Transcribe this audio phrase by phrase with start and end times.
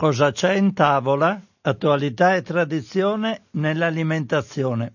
[0.00, 1.38] Cosa c'è in tavola?
[1.60, 4.94] Attualità e tradizione nell'alimentazione.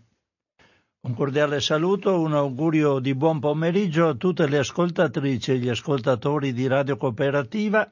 [1.01, 6.53] Un cordiale saluto, un augurio di buon pomeriggio a tutte le ascoltatrici e gli ascoltatori
[6.53, 7.87] di Radio Cooperativa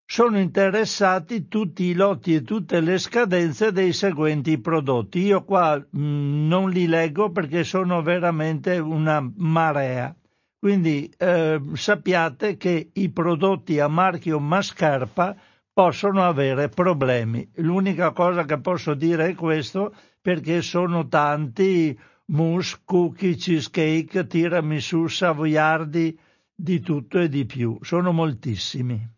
[0.05, 5.21] Sono interessati tutti i lotti e tutte le scadenze dei seguenti prodotti.
[5.21, 10.15] Io qua mh, mm, non li leggo perché sono veramente una marea.
[10.59, 15.35] Quindi eh, sappiate che i prodotti a marchio Mascarpa
[15.73, 17.49] possono avere problemi.
[17.57, 26.19] L'unica cosa che posso dire è questo perché sono tanti mousse, cookie, cheesecake, tiramisù, savoiardi,
[26.55, 27.79] di tutto e di più.
[27.81, 29.11] Sono moltissimi.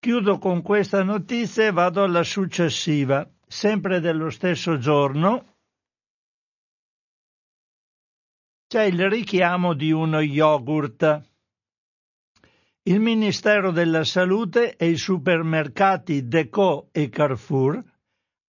[0.00, 3.28] Chiudo con questa notizia e vado alla successiva.
[3.46, 5.56] Sempre dello stesso giorno
[8.68, 11.27] c'è il richiamo di uno yogurt
[12.84, 17.82] il Ministero della Salute e i supermercati Deco e Carrefour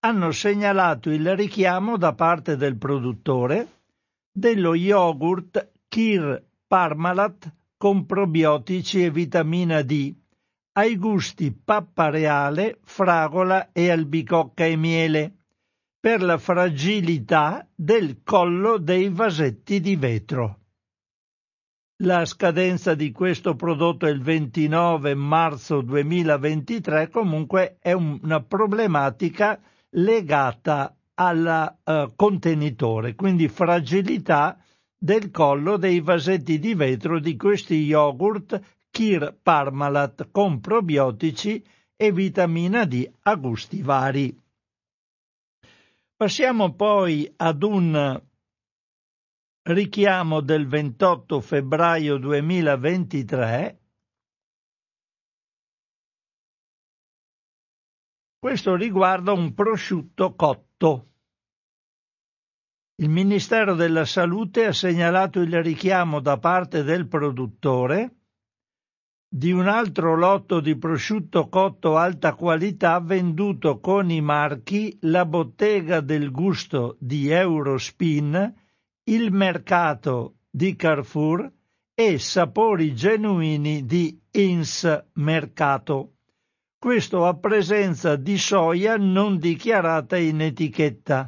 [0.01, 3.67] hanno segnalato il richiamo da parte del produttore
[4.31, 10.15] dello yogurt Kir Parmalat con probiotici e vitamina D
[10.73, 15.33] ai gusti pappa reale, fragola e albicocca e miele
[15.99, 20.59] per la fragilità del collo dei vasetti di vetro.
[22.03, 30.95] La scadenza di questo prodotto è il 29 marzo 2023, comunque è una problematica legata
[31.15, 34.57] al uh, contenitore, quindi fragilità
[34.97, 41.61] del collo dei vasetti di vetro di questi yogurt Kir Parmalat con probiotici
[41.97, 44.33] e vitamina D a gusti vari.
[46.15, 48.21] Passiamo poi ad un
[49.63, 53.79] richiamo del 28 febbraio 2023
[58.39, 61.07] Questo riguarda un prosciutto cotto.
[63.01, 68.15] Il Ministero della Salute ha segnalato il richiamo da parte del produttore
[69.27, 75.99] di un altro lotto di prosciutto cotto alta qualità venduto con i marchi La Bottega
[75.99, 78.53] del Gusto di Eurospin
[79.09, 81.51] il mercato di Carrefour
[81.95, 86.17] e sapori genuini di Ins Mercato.
[86.77, 91.27] Questo a presenza di soia non dichiarata in etichetta.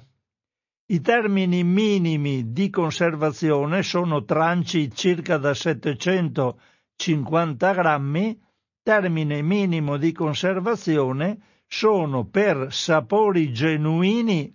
[0.85, 8.39] I termini minimi di conservazione sono tranci circa da 750 grammi,
[8.83, 14.53] termine minimo di conservazione sono per sapori genuini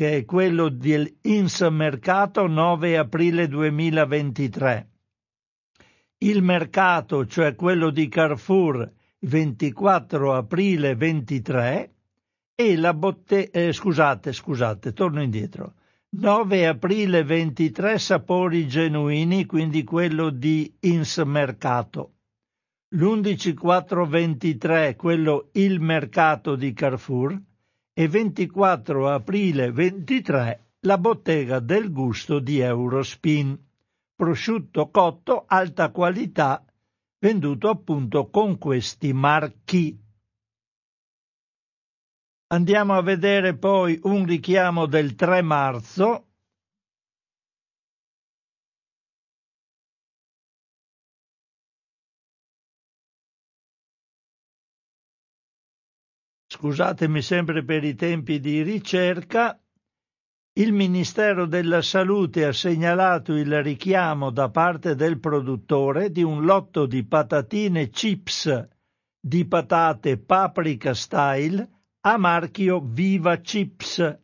[0.00, 4.88] che è quello dell'Ins Mercato 9 aprile 2023.
[6.20, 11.94] Il mercato, cioè quello di Carrefour, 24 aprile 23
[12.54, 13.50] e la botte...
[13.50, 15.74] Eh, scusate, scusate, torno indietro.
[16.16, 22.14] 9 aprile 23 sapori genuini, quindi quello di Ins Mercato.
[22.94, 27.38] L'11 4 23 quello Il Mercato di Carrefour
[28.00, 33.54] e 24 aprile 23 la bottega del gusto di Eurospin.
[34.16, 36.64] Prosciutto cotto alta qualità
[37.18, 40.02] venduto appunto con questi marchi.
[42.46, 46.29] Andiamo a vedere poi un richiamo del 3 marzo
[56.60, 59.58] scusatemi sempre per i tempi di ricerca,
[60.58, 66.84] il Ministero della Salute ha segnalato il richiamo da parte del produttore di un lotto
[66.84, 68.68] di patatine chips
[69.18, 71.66] di patate paprika style
[72.02, 74.18] a marchio Viva Chips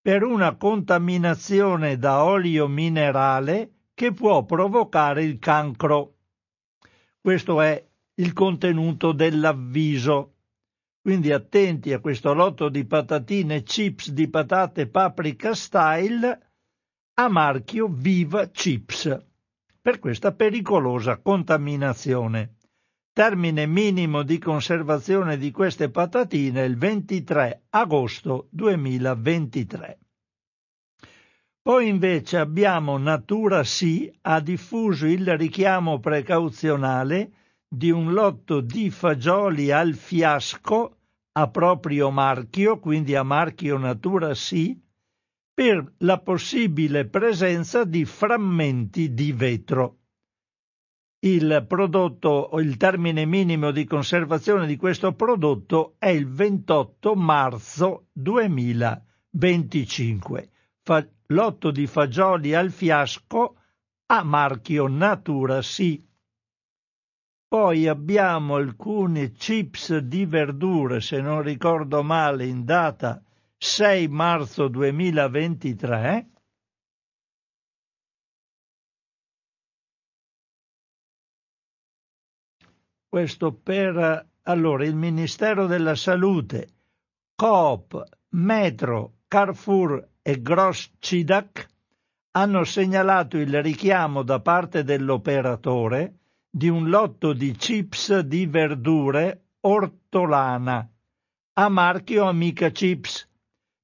[0.00, 6.14] per una contaminazione da olio minerale che può provocare il cancro.
[7.20, 7.84] Questo è
[8.14, 10.31] il contenuto dell'avviso.
[11.02, 16.50] Quindi attenti a questo lotto di patatine chips di patate paprika style
[17.14, 19.20] a marchio Viva Chips
[19.80, 22.54] per questa pericolosa contaminazione.
[23.12, 29.98] Termine minimo di conservazione di queste patatine il 23 agosto 2023.
[31.62, 37.32] Poi invece abbiamo Natura Sì ha diffuso il richiamo precauzionale
[37.74, 40.98] di un lotto di fagioli al fiasco
[41.32, 44.78] a proprio marchio, quindi a marchio Natura Sì,
[45.54, 50.00] per la possibile presenza di frammenti di vetro.
[51.20, 58.08] Il prodotto o il termine minimo di conservazione di questo prodotto è il 28 marzo
[58.12, 60.50] 2025.
[60.82, 63.56] Fa- lotto di fagioli al fiasco
[64.08, 66.06] a marchio Natura Sì.
[67.52, 73.22] Poi abbiamo alcuni chips di verdure, se non ricordo male, in data
[73.58, 76.30] 6 marzo 2023.
[83.06, 86.68] Questo per allora il Ministero della Salute,
[87.34, 91.66] Coop, Metro, Carrefour e Gross Cidac
[92.30, 96.20] hanno segnalato il richiamo da parte dell'operatore
[96.54, 100.86] di un lotto di chips di verdure ortolana
[101.54, 103.26] a marchio Amica Chips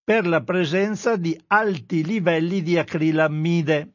[0.04, 3.94] per la presenza di alti livelli di acrilammide.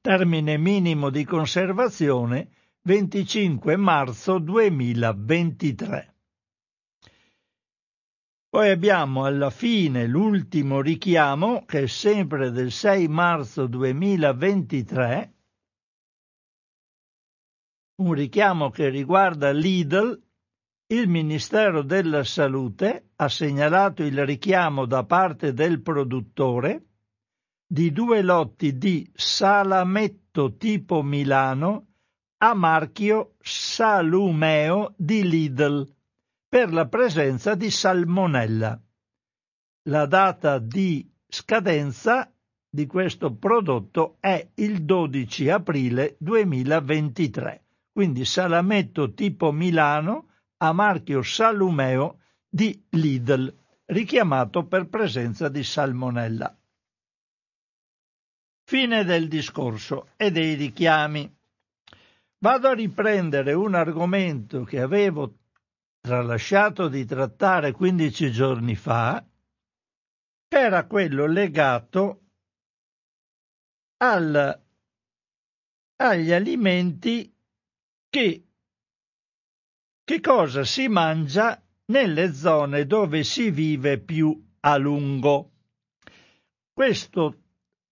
[0.00, 2.48] Termine minimo di conservazione
[2.82, 6.14] 25 marzo 2023.
[8.48, 15.34] Poi abbiamo alla fine l'ultimo richiamo, che è sempre del 6 marzo 2023,
[18.00, 20.18] un richiamo che riguarda Lidl,
[20.86, 26.86] il Ministero della Salute ha segnalato il richiamo da parte del produttore
[27.66, 31.86] di due lotti di salametto tipo Milano
[32.38, 35.86] a marchio Salumeo di Lidl
[36.48, 38.80] per la presenza di salmonella.
[39.88, 42.32] La data di scadenza
[42.68, 50.28] di questo prodotto è il 12 aprile 2023 quindi salametto tipo Milano
[50.58, 53.54] a marchio Salumeo di Lidl,
[53.86, 56.56] richiamato per presenza di salmonella.
[58.64, 61.36] Fine del discorso e dei richiami.
[62.38, 65.38] Vado a riprendere un argomento che avevo
[66.00, 69.24] tralasciato di trattare 15 giorni fa,
[70.48, 72.22] che era quello legato
[73.98, 74.62] al,
[75.96, 77.32] agli alimenti
[78.10, 78.44] che,
[80.04, 85.52] che cosa si mangia nelle zone dove si vive più a lungo.
[86.72, 87.32] Questa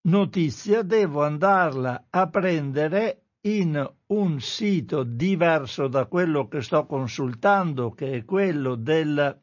[0.09, 8.13] notizia devo andarla a prendere in un sito diverso da quello che sto consultando, che
[8.17, 9.43] è quello del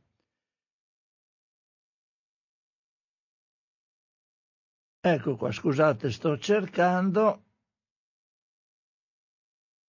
[5.08, 7.45] Ecco qua, scusate, sto cercando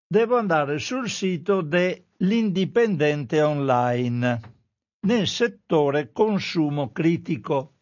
[0.09, 4.55] devo andare sul sito dell'Indipendente Online
[5.07, 7.73] nel settore consumo critico.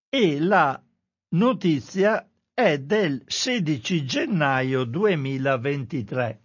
[0.09, 0.83] e la
[1.33, 6.41] Notizia è del 16 gennaio 2023.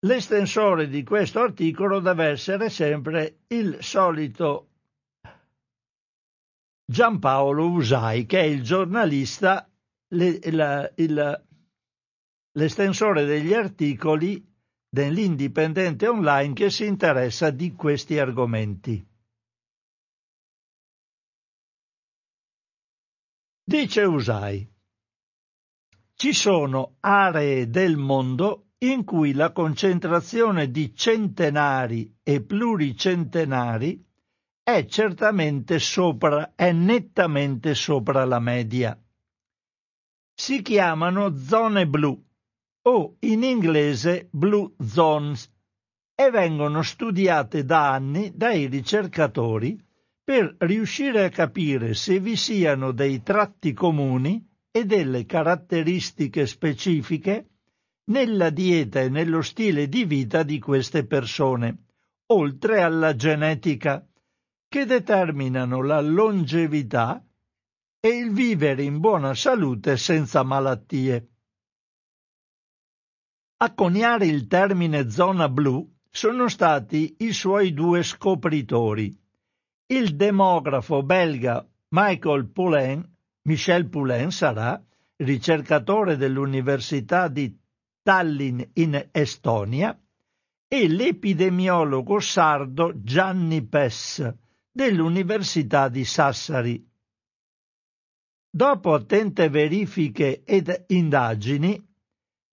[0.00, 4.70] L'estensore di questo articolo deve essere sempre il solito
[6.84, 9.70] Giampaolo Usai, che è il giornalista,
[12.52, 14.53] l'estensore degli articoli
[14.94, 19.04] dell'Indipendente Online che si interessa di questi argomenti.
[23.66, 24.72] Dice Usai,
[26.14, 34.00] ci sono aree del mondo in cui la concentrazione di centenari e pluricentenari
[34.62, 38.96] è certamente sopra, è nettamente sopra la media.
[40.32, 42.24] Si chiamano zone blu
[42.86, 45.50] o in inglese blue zones
[46.14, 49.82] e vengono studiate da anni dai ricercatori
[50.22, 57.48] per riuscire a capire se vi siano dei tratti comuni e delle caratteristiche specifiche
[58.06, 61.84] nella dieta e nello stile di vita di queste persone,
[62.26, 64.06] oltre alla genetica,
[64.68, 67.24] che determinano la longevità
[68.00, 71.33] e il vivere in buona salute senza malattie.
[73.56, 79.16] A coniare il termine zona blu sono stati i suoi due scopritori,
[79.86, 83.06] il demografo belga Michael Poulain,
[83.42, 84.82] Michel Poulain sarà,
[85.16, 87.56] ricercatore dell'Università di
[88.02, 89.98] Tallinn in Estonia,
[90.66, 94.34] e l'epidemiologo sardo Gianni Pess
[94.70, 96.84] dell'Università di Sassari.
[98.50, 101.80] Dopo attente verifiche ed indagini,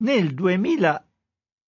[0.02, 1.08] nel 2000,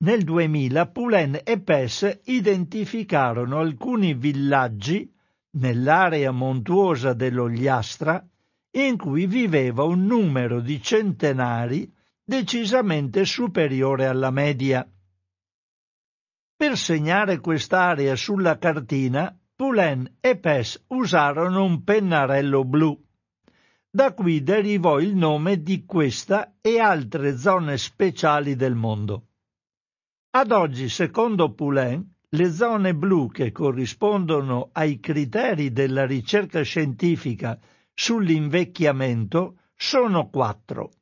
[0.03, 5.11] nel 2000 Poulen e Pess identificarono alcuni villaggi
[5.51, 8.25] nell'area montuosa dell'Ogliastra
[8.71, 11.91] in cui viveva un numero di centenari
[12.23, 14.87] decisamente superiore alla media.
[16.55, 22.99] Per segnare quest'area sulla cartina, Poulen e Pes usarono un pennarello blu.
[23.95, 29.27] Da qui derivò il nome di questa e altre zone speciali del mondo.
[30.31, 37.59] Ad oggi, secondo Poulen, le zone blu che corrispondono ai criteri della ricerca scientifica
[37.93, 40.93] sull'invecchiamento sono quattro.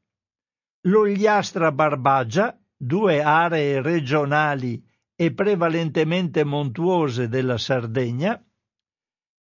[0.82, 8.38] L'Ogliastra Barbagia, due aree regionali e prevalentemente montuose della Sardegna,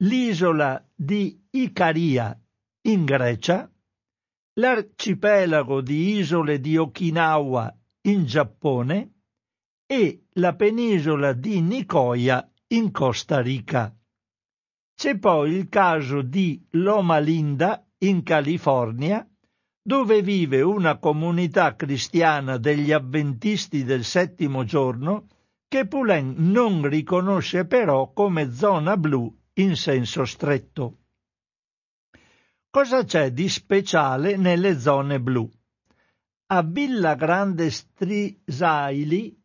[0.03, 2.41] l'isola di Icaria
[2.83, 3.71] in Grecia,
[4.59, 7.75] l'arcipelago di isole di Okinawa
[8.07, 9.11] in Giappone
[9.85, 13.95] e la penisola di Nicoya in Costa Rica.
[14.95, 19.27] C'è poi il caso di Loma Linda in California,
[19.83, 25.27] dove vive una comunità cristiana degli avventisti del settimo giorno
[25.67, 31.00] che Poulen non riconosce però come zona blu in senso stretto.
[32.73, 35.45] Cosa c'è di speciale nelle zone blu?
[36.53, 39.37] A Villa Grande Strisaili,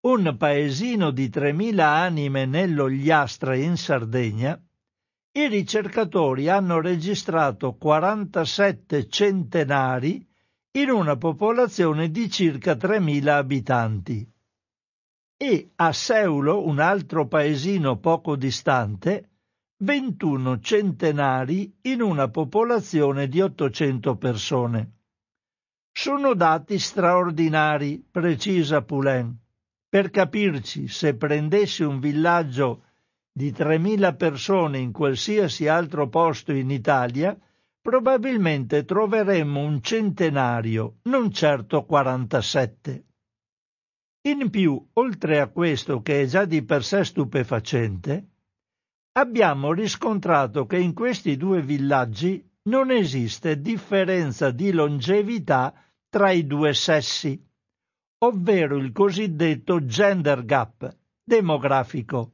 [0.00, 4.60] un paesino di 3.000 anime nell'Ogliastra in Sardegna,
[5.30, 10.28] i ricercatori hanno registrato 47 centenari
[10.72, 14.28] in una popolazione di circa 3.000 abitanti.
[15.36, 19.27] E a Seulo, un altro paesino poco distante,
[19.80, 24.92] 21 centenari in una popolazione di 800 persone.
[25.92, 29.38] Sono dati straordinari, precisa Poulain.
[29.88, 32.86] Per capirci, se prendessi un villaggio
[33.30, 37.38] di 3.000 persone in qualsiasi altro posto in Italia,
[37.80, 43.04] probabilmente troveremmo un centenario, non certo 47.
[44.22, 48.37] In più, oltre a questo che è già di per sé stupefacente,
[49.18, 55.74] abbiamo riscontrato che in questi due villaggi non esiste differenza di longevità
[56.08, 57.42] tra i due sessi,
[58.18, 62.32] ovvero il cosiddetto gender gap demografico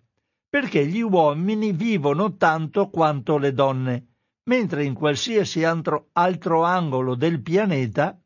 [0.54, 4.06] perché gli uomini vivono tanto quanto le donne,
[4.44, 8.16] mentre in qualsiasi altro, altro angolo del pianeta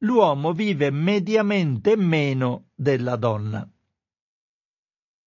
[0.00, 3.66] l'uomo vive mediamente meno della donna.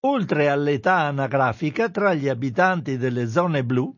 [0.04, 3.96] Oltre all'età anagrafica tra gli abitanti delle zone blu,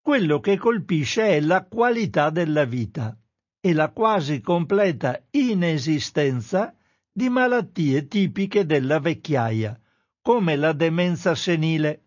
[0.00, 3.16] quello che colpisce è la qualità della vita
[3.60, 6.74] e la quasi completa inesistenza
[7.12, 9.78] di malattie tipiche della vecchiaia,
[10.20, 12.04] come la demenza senile.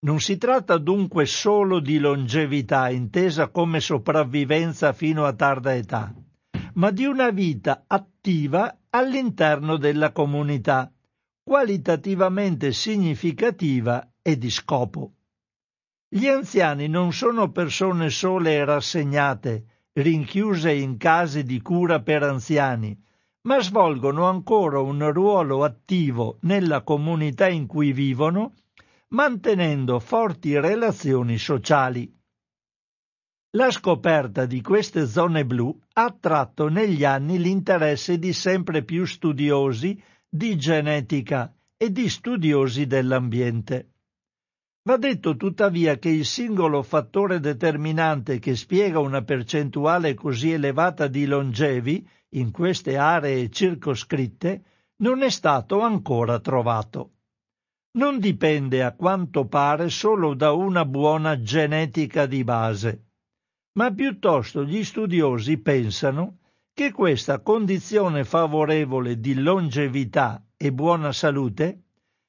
[0.00, 6.14] Non si tratta dunque solo di longevità intesa come sopravvivenza fino a tarda età,
[6.74, 10.91] ma di una vita attiva all'interno della comunità,
[11.42, 15.14] qualitativamente significativa e di scopo.
[16.08, 22.96] Gli anziani non sono persone sole e rassegnate, rinchiuse in case di cura per anziani,
[23.42, 28.54] ma svolgono ancora un ruolo attivo nella comunità in cui vivono,
[29.08, 32.20] mantenendo forti relazioni sociali.
[33.54, 40.00] La scoperta di queste zone blu ha attratto negli anni l'interesse di sempre più studiosi
[40.34, 43.90] di genetica e di studiosi dell'ambiente.
[44.84, 51.26] Va detto tuttavia che il singolo fattore determinante che spiega una percentuale così elevata di
[51.26, 54.64] longevi in queste aree circoscritte
[55.02, 57.10] non è stato ancora trovato.
[57.98, 63.04] Non dipende a quanto pare solo da una buona genetica di base,
[63.72, 66.38] ma piuttosto gli studiosi pensano
[66.74, 71.82] che questa condizione favorevole di longevità e buona salute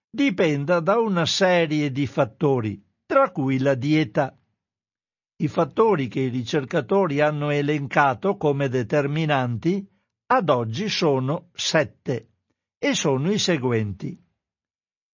[0.09, 4.37] dipenda da una serie di fattori, tra cui la dieta.
[5.37, 9.87] I fattori che i ricercatori hanno elencato come determinanti
[10.27, 12.29] ad oggi sono sette
[12.77, 14.21] e sono i seguenti.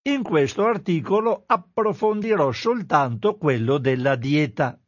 [0.10, 4.80] In questo articolo approfondirò soltanto quello della dieta.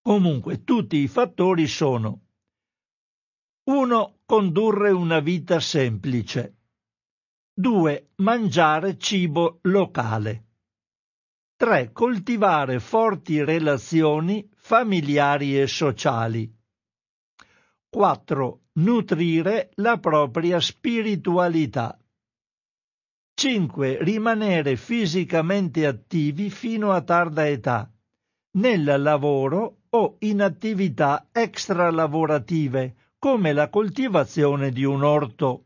[0.00, 2.25] Comunque tutti i fattori sono
[3.68, 4.18] 1.
[4.26, 6.58] Condurre una vita semplice.
[7.52, 8.10] 2.
[8.18, 10.44] Mangiare cibo locale.
[11.56, 11.90] 3.
[11.90, 16.48] Coltivare forti relazioni familiari e sociali.
[17.88, 18.60] 4.
[18.74, 21.98] Nutrire la propria spiritualità.
[23.34, 23.98] 5.
[24.00, 27.90] Rimanere fisicamente attivi fino a tarda età,
[28.58, 32.94] nel lavoro o in attività extralavorative,
[33.26, 35.64] come la coltivazione di un orto.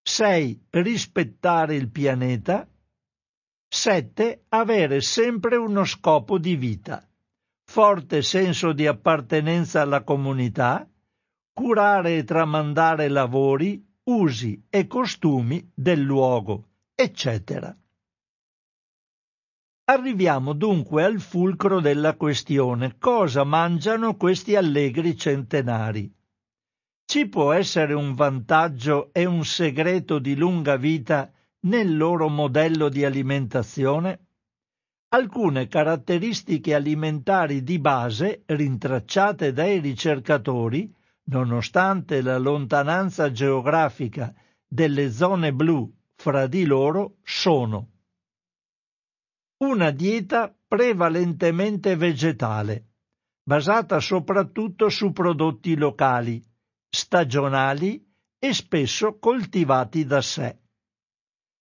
[0.00, 0.68] 6.
[0.70, 2.66] Rispettare il pianeta.
[3.68, 4.44] 7.
[4.48, 7.06] Avere sempre uno scopo di vita.
[7.62, 10.88] Forte senso di appartenenza alla comunità.
[11.52, 17.76] Curare e tramandare lavori, usi e costumi del luogo, eccetera.
[19.88, 22.96] Arriviamo dunque al fulcro della questione.
[22.98, 26.15] Cosa mangiano questi allegri centenari?
[27.08, 33.04] Ci può essere un vantaggio e un segreto di lunga vita nel loro modello di
[33.04, 34.26] alimentazione?
[35.10, 40.92] Alcune caratteristiche alimentari di base rintracciate dai ricercatori,
[41.26, 44.34] nonostante la lontananza geografica
[44.66, 47.90] delle zone blu fra di loro, sono
[49.58, 52.94] una dieta prevalentemente vegetale,
[53.44, 56.42] basata soprattutto su prodotti locali,
[56.88, 58.04] stagionali
[58.38, 60.58] e spesso coltivati da sé.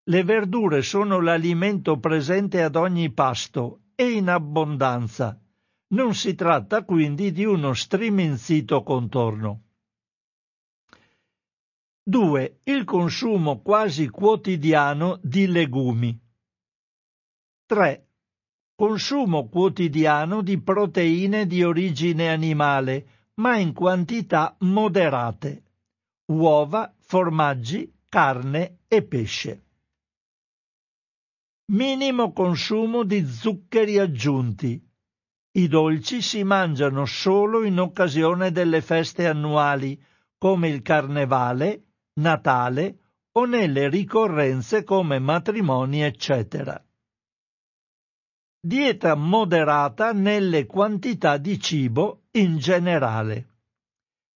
[0.08, 5.42] Le verdure sono l'alimento presente ad ogni pasto e in abbondanza.
[5.88, 9.64] Non si tratta quindi di uno striminzito contorno.
[12.04, 12.60] 2.
[12.66, 16.16] Il consumo quasi quotidiano di legumi.
[17.66, 18.10] 3.
[18.76, 25.64] Consumo quotidiano di proteine di origine animale, ma in quantità moderate.
[26.32, 29.64] Uova, formaggi, carne e pesce.
[31.72, 34.82] Minimo consumo di zuccheri aggiunti.
[35.52, 40.02] I dolci si mangiano solo in occasione delle feste annuali,
[40.38, 41.84] come il Carnevale,
[42.20, 43.00] Natale
[43.34, 46.82] o nelle ricorrenze come matrimoni, eccetera.
[48.66, 53.50] Dieta moderata nelle quantità di cibo in generale.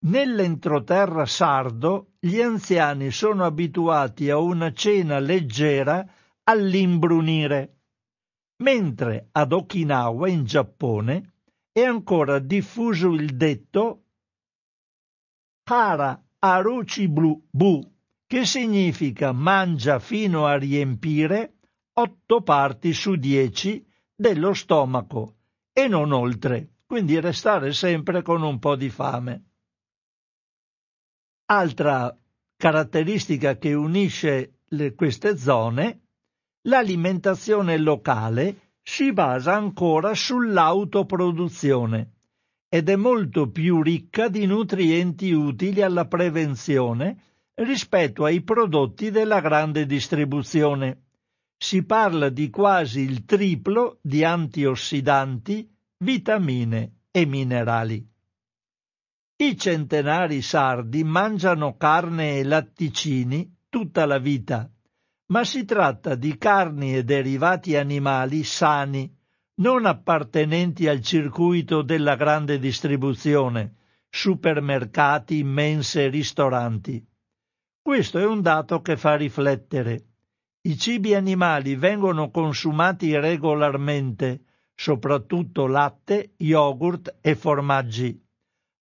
[0.01, 6.07] Nell'entroterra sardo gli anziani sono abituati a una cena leggera
[6.43, 7.77] all'imbrunire,
[8.57, 11.33] mentre ad Okinawa in Giappone
[11.71, 14.03] è ancora diffuso il detto
[15.63, 17.81] Hara Aruchi Blu Bu,
[18.27, 21.55] che significa mangia fino a riempire
[21.93, 23.87] otto parti su dieci
[24.19, 25.38] dello stomaco
[25.71, 29.43] e non oltre, quindi restare sempre con un po' di fame.
[31.45, 32.13] Altra
[32.58, 36.01] caratteristica che unisce le, queste zone,
[36.63, 42.12] l'alimentazione locale si basa ancora sull'autoproduzione
[42.67, 49.86] ed è molto più ricca di nutrienti utili alla prevenzione rispetto ai prodotti della grande
[49.86, 51.03] distribuzione
[51.61, 58.07] si parla di quasi il triplo di antiossidanti, vitamine e minerali.
[59.35, 64.71] I centenari sardi mangiano carne e latticini tutta la vita,
[65.27, 69.13] ma si tratta di carni e derivati animali sani,
[69.55, 73.75] non appartenenti al circuito della grande distribuzione,
[74.09, 77.05] supermercati, mense e ristoranti.
[77.81, 80.08] Questo è un dato che fa riflettere.
[80.61, 84.43] I cibi animali vengono consumati regolarmente
[84.75, 88.21] soprattutto latte, yogurt e formaggi,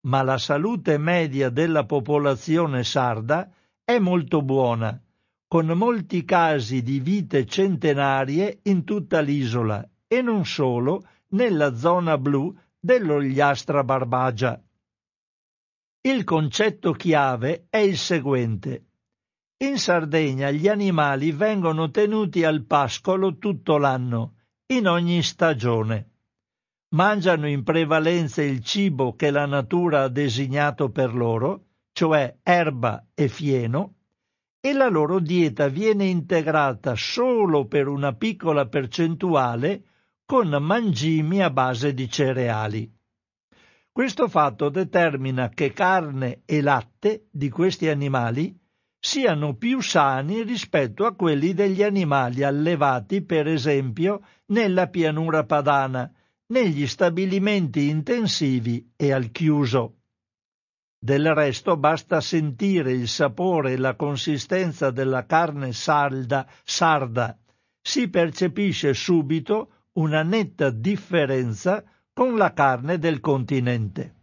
[0.07, 3.49] ma la salute media della popolazione sarda
[3.85, 5.01] è molto buona,
[5.47, 12.57] con molti casi di vite centenarie in tutta l'isola e non solo nella zona blu
[12.79, 14.61] dell'Ogliastra Barbagia.
[16.01, 18.88] Il concetto chiave è il seguente.
[19.61, 26.11] In Sardegna gli animali vengono tenuti al pascolo tutto l'anno, in ogni stagione.
[26.91, 33.27] Mangiano in prevalenza il cibo che la natura ha designato per loro, cioè erba e
[33.27, 33.95] fieno,
[34.61, 39.83] e la loro dieta viene integrata solo per una piccola percentuale
[40.25, 42.89] con mangimi a base di cereali.
[43.91, 48.57] Questo fatto determina che carne e latte di questi animali
[49.01, 56.11] siano più sani rispetto a quelli degli animali allevati, per esempio, nella pianura padana,
[56.47, 59.95] negli stabilimenti intensivi e al chiuso.
[61.01, 67.39] Del resto basta sentire il sapore e la consistenza della carne salda, sarda,
[67.81, 74.18] si percepisce subito una netta differenza con la carne del continente.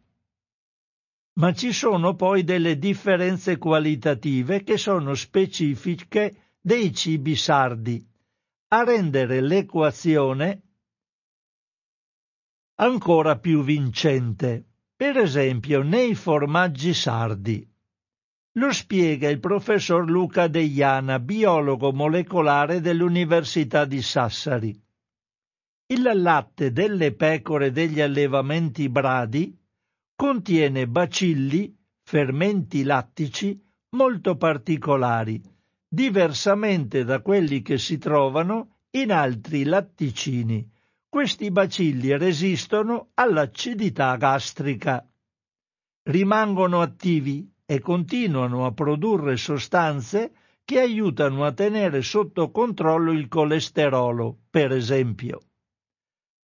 [1.38, 8.06] Ma ci sono poi delle differenze qualitative che sono specifiche dei cibi sardi,
[8.70, 10.62] a rendere l'equazione
[12.76, 14.66] ancora più vincente.
[14.96, 17.70] Per esempio nei formaggi sardi.
[18.54, 24.82] Lo spiega il professor Luca Deiana, biologo molecolare dell'Università di Sassari.
[25.88, 29.54] Il latte delle pecore degli allevamenti bradi
[30.16, 35.42] contiene bacilli, fermenti lattici molto particolari,
[35.88, 40.70] diversamente da quelli che si trovano in altri latticini.
[41.10, 45.06] Questi bacilli resistono all'acidità gastrica.
[46.04, 54.38] Rimangono attivi e continuano a produrre sostanze che aiutano a tenere sotto controllo il colesterolo,
[54.50, 55.40] per esempio.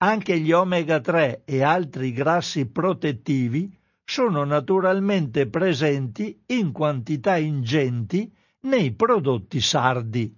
[0.03, 8.95] Anche gli omega 3 e altri grassi protettivi sono naturalmente presenti in quantità ingenti nei
[8.95, 10.35] prodotti sardi.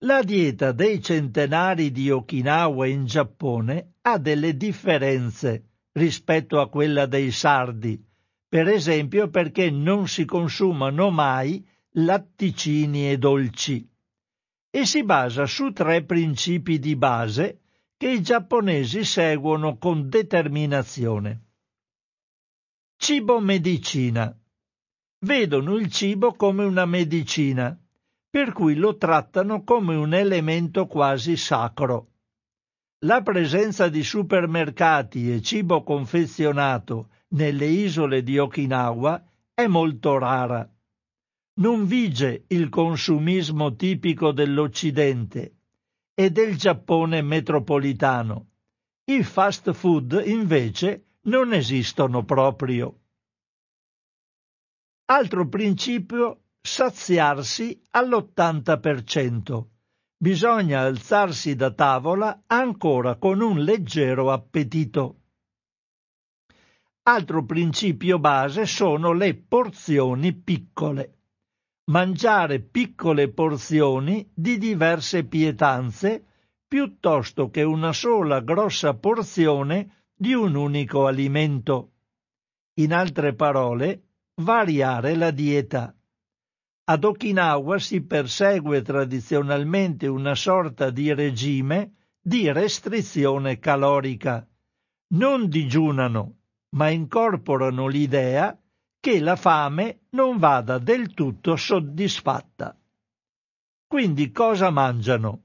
[0.00, 7.30] La dieta dei centenari di Okinawa in Giappone ha delle differenze rispetto a quella dei
[7.30, 7.98] sardi,
[8.46, 13.88] per esempio perché non si consumano mai latticini e dolci,
[14.68, 17.60] e si basa su tre principi di base
[17.98, 21.44] che i giapponesi seguono con determinazione.
[22.98, 24.38] Cibo medicina.
[25.20, 27.78] Vedono il cibo come una medicina,
[28.28, 32.10] per cui lo trattano come un elemento quasi sacro.
[33.06, 40.70] La presenza di supermercati e cibo confezionato nelle isole di Okinawa è molto rara.
[41.60, 45.55] Non vige il consumismo tipico dell'Occidente
[46.18, 48.52] e del Giappone metropolitano.
[49.04, 53.00] I fast food invece non esistono proprio.
[55.10, 59.66] Altro principio, saziarsi all'80%.
[60.16, 65.20] Bisogna alzarsi da tavola ancora con un leggero appetito.
[67.02, 71.15] Altro principio base sono le porzioni piccole
[71.88, 76.24] mangiare piccole porzioni di diverse pietanze
[76.66, 81.92] piuttosto che una sola grossa porzione di un unico alimento.
[82.78, 84.02] In altre parole,
[84.42, 85.94] variare la dieta.
[86.88, 94.46] Ad Okinawa si persegue tradizionalmente una sorta di regime di restrizione calorica.
[95.14, 96.38] Non digiunano,
[96.70, 98.58] ma incorporano l'idea
[99.06, 102.76] che la fame non vada del tutto soddisfatta.
[103.86, 105.42] Quindi cosa mangiano?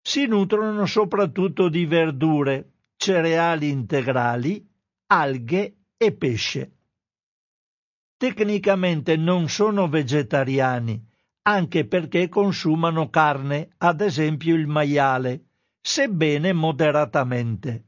[0.00, 4.64] Si nutrono soprattutto di verdure, cereali integrali,
[5.06, 6.76] alghe e pesce.
[8.16, 11.04] Tecnicamente non sono vegetariani,
[11.42, 15.46] anche perché consumano carne, ad esempio il maiale,
[15.80, 17.84] sebbene moderatamente.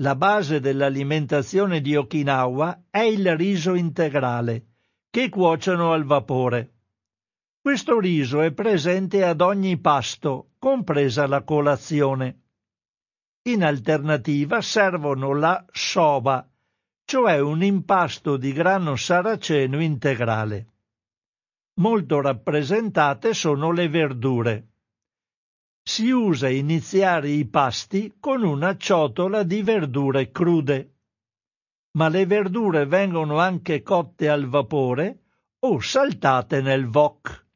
[0.00, 4.66] La base dell'alimentazione di Okinawa è il riso integrale,
[5.10, 6.74] che cuociono al vapore.
[7.60, 12.42] Questo riso è presente ad ogni pasto, compresa la colazione.
[13.48, 16.48] In alternativa servono la soba,
[17.04, 20.66] cioè un impasto di grano saraceno integrale.
[21.80, 24.68] Molto rappresentate sono le verdure.
[25.88, 30.96] Si usa iniziare i pasti con una ciotola di verdure crude.
[31.92, 35.22] Ma le verdure vengono anche cotte al vapore
[35.60, 37.46] o saltate nel wok.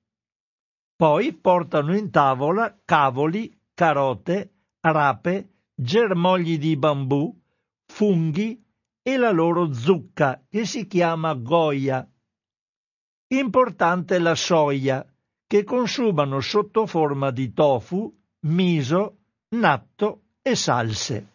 [0.97, 7.39] Poi portano in tavola cavoli, carote, rape, germogli di bambù,
[7.85, 8.65] funghi
[9.03, 12.11] e la loro zucca che si chiama goia.
[13.35, 15.07] Importante la soia,
[15.47, 19.19] che consumano sotto forma di tofu, miso,
[19.51, 21.29] natto e salse.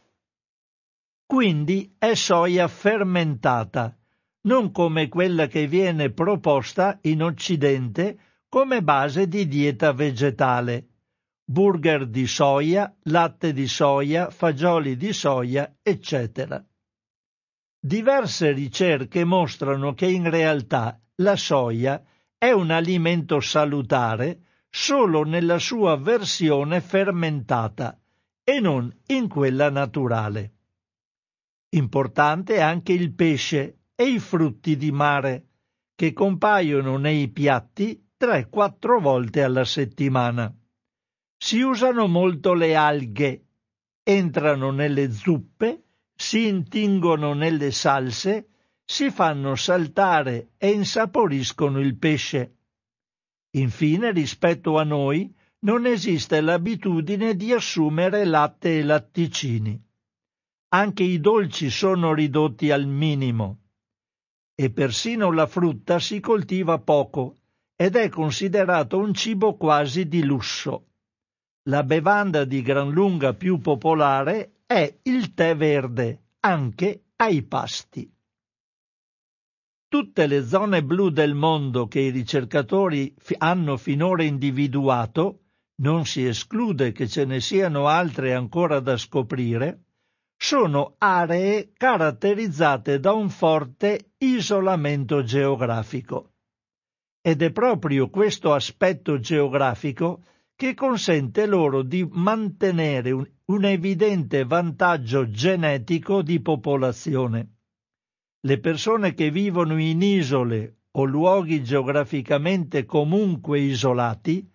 [1.25, 3.97] Quindi è soia fermentata,
[4.41, 10.87] non come quella che viene proposta in Occidente come base di dieta vegetale.
[11.43, 16.65] Burger di soia, latte di soia, fagioli di soia, eccetera.
[17.79, 22.03] Diverse ricerche mostrano che in realtà la soia
[22.37, 27.99] è un alimento salutare solo nella sua versione fermentata
[28.43, 30.53] e non in quella naturale.
[31.69, 35.47] Importante anche il pesce e i frutti di mare,
[35.95, 40.53] che compaiono nei piatti 3-4 volte alla settimana.
[41.37, 43.45] Si usano molto le alghe,
[44.03, 45.83] entrano nelle zuppe,
[46.15, 48.49] si intingono nelle salse,
[48.85, 52.56] si fanno saltare e insaporiscono il pesce.
[53.51, 59.81] Infine, rispetto a noi, non esiste l'abitudine di assumere latte e latticini.
[60.69, 63.61] Anche i dolci sono ridotti al minimo.
[64.53, 67.37] E persino la frutta si coltiva poco
[67.75, 70.87] ed è considerato un cibo quasi di lusso.
[71.69, 78.11] La bevanda di gran lunga più popolare è il tè verde, anche ai pasti.
[79.89, 85.43] Tutte le zone blu del mondo che i ricercatori hanno finora individuato,
[85.81, 89.83] non si esclude che ce ne siano altre ancora da scoprire,
[90.35, 96.33] sono aree caratterizzate da un forte isolamento geografico.
[97.21, 100.21] Ed è proprio questo aspetto geografico
[100.53, 107.56] che consente loro di mantenere un, un evidente vantaggio genetico di popolazione.
[108.47, 114.49] Le persone che vivono in isole o luoghi geograficamente comunque isolati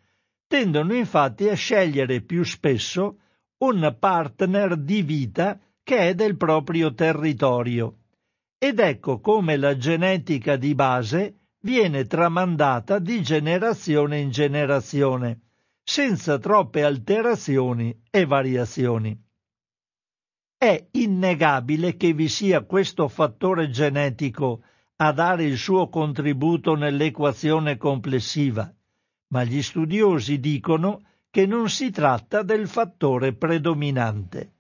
[0.46, 3.18] tendono infatti a scegliere più spesso
[3.58, 7.98] un partner di vita che è del proprio territorio.
[8.56, 15.40] Ed ecco come la genetica di base viene tramandata di generazione in generazione,
[15.82, 19.22] senza troppe alterazioni e variazioni.
[20.62, 24.62] È innegabile che vi sia questo fattore genetico
[24.98, 28.72] a dare il suo contributo nell'equazione complessiva,
[29.30, 34.52] ma gli studiosi dicono che non si tratta del fattore predominante.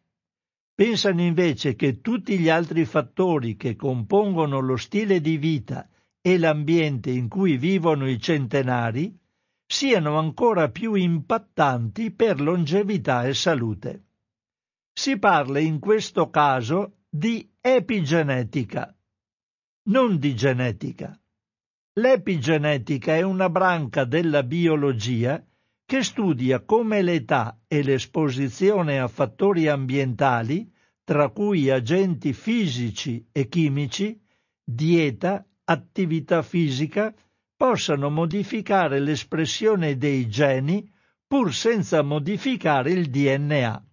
[0.74, 5.88] Pensano invece che tutti gli altri fattori che compongono lo stile di vita
[6.20, 9.16] e l'ambiente in cui vivono i centenari
[9.64, 14.06] siano ancora più impattanti per longevità e salute.
[14.94, 18.94] Si parla in questo caso di epigenetica,
[19.88, 21.18] non di genetica.
[21.94, 25.42] L'epigenetica è una branca della biologia
[25.84, 30.70] che studia come l'età e l'esposizione a fattori ambientali,
[31.04, 34.20] tra cui agenti fisici e chimici,
[34.62, 37.14] dieta, attività fisica,
[37.56, 40.90] possano modificare l'espressione dei geni
[41.26, 43.86] pur senza modificare il DNA.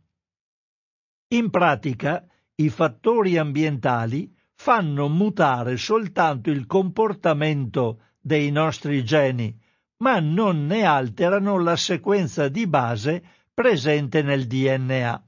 [1.31, 9.55] In pratica, i fattori ambientali fanno mutare soltanto il comportamento dei nostri geni,
[9.97, 15.23] ma non ne alterano la sequenza di base presente nel DNA.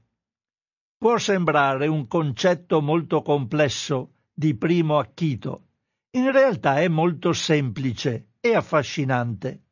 [0.98, 5.68] Può sembrare un concetto molto complesso, di primo acchito.
[6.16, 9.62] In realtà è molto semplice e affascinante.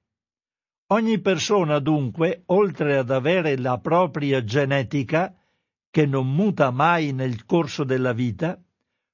[0.92, 5.34] Ogni persona dunque, oltre ad avere la propria genetica,
[5.90, 8.60] che non muta mai nel corso della vita,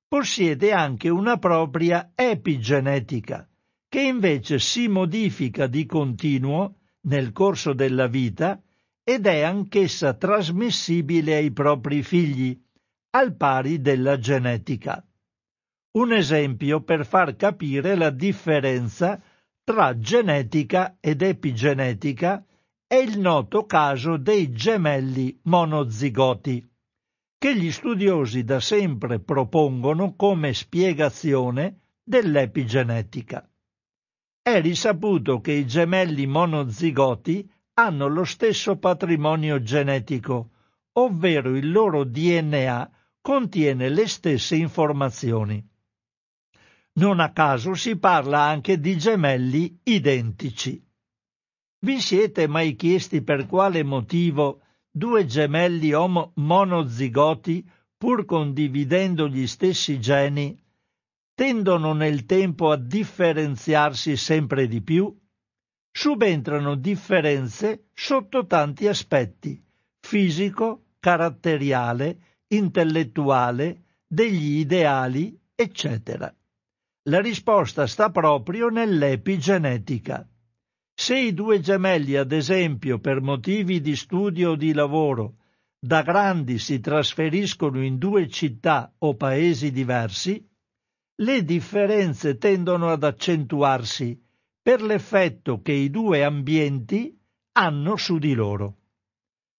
[0.07, 3.49] possiede anche una propria epigenetica,
[3.89, 8.61] che invece si modifica di continuo nel corso della vita
[9.03, 12.59] ed è anch'essa trasmissibile ai propri figli,
[13.11, 15.05] al pari della genetica.
[15.93, 19.23] Un esempio per far capire la differenza
[19.65, 22.45] tra genetica ed epigenetica
[22.88, 26.64] è il noto caso dei gemelli monozigoti,
[27.37, 33.51] che gli studiosi da sempre propongono come spiegazione dell'epigenetica.
[34.40, 40.51] È risaputo che i gemelli monozigoti hanno lo stesso patrimonio genetico,
[40.92, 45.68] ovvero il loro DNA contiene le stesse informazioni.
[46.99, 50.86] Non a caso si parla anche di gemelli identici.
[51.79, 60.01] Vi siete mai chiesti per quale motivo due gemelli homo monozigoti, pur condividendo gli stessi
[60.01, 60.59] geni,
[61.35, 65.15] tendono nel tempo a differenziarsi sempre di più?
[65.91, 69.62] Subentrano differenze sotto tanti aspetti,
[70.01, 76.35] fisico, caratteriale, intellettuale, degli ideali, eccetera.
[77.09, 80.27] La risposta sta proprio nell'epigenetica.
[80.99, 85.37] Se i due gemelli, ad esempio, per motivi di studio o di lavoro,
[85.79, 90.43] da grandi si trasferiscono in due città o paesi diversi,
[91.17, 94.19] le differenze tendono ad accentuarsi
[94.63, 97.15] per l'effetto che i due ambienti
[97.53, 98.79] hanno su di loro.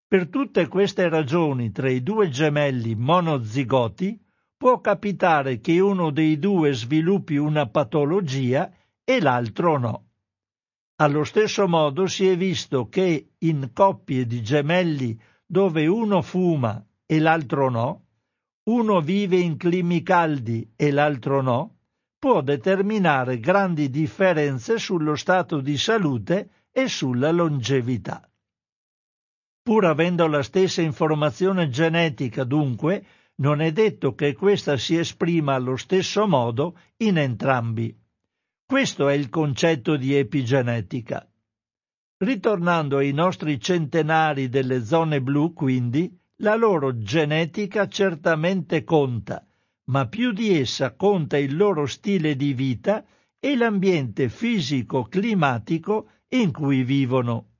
[0.07, 4.19] Per tutte queste ragioni tra i due gemelli monozigoti
[4.57, 8.73] può capitare che uno dei due sviluppi una patologia
[9.03, 10.06] e l'altro no.
[10.99, 17.19] Allo stesso modo si è visto che in coppie di gemelli dove uno fuma e
[17.19, 18.05] l'altro no,
[18.63, 21.77] uno vive in climi caldi e l'altro no,
[22.17, 28.27] può determinare grandi differenze sullo stato di salute e sulla longevità.
[29.61, 33.05] Pur avendo la stessa informazione genetica, dunque,
[33.35, 37.95] non è detto che questa si esprima allo stesso modo in entrambi.
[38.69, 41.25] Questo è il concetto di epigenetica.
[42.17, 49.47] Ritornando ai nostri centenari delle zone blu, quindi, la loro genetica certamente conta,
[49.85, 53.05] ma più di essa conta il loro stile di vita
[53.39, 57.51] e l'ambiente fisico-climatico in cui vivono.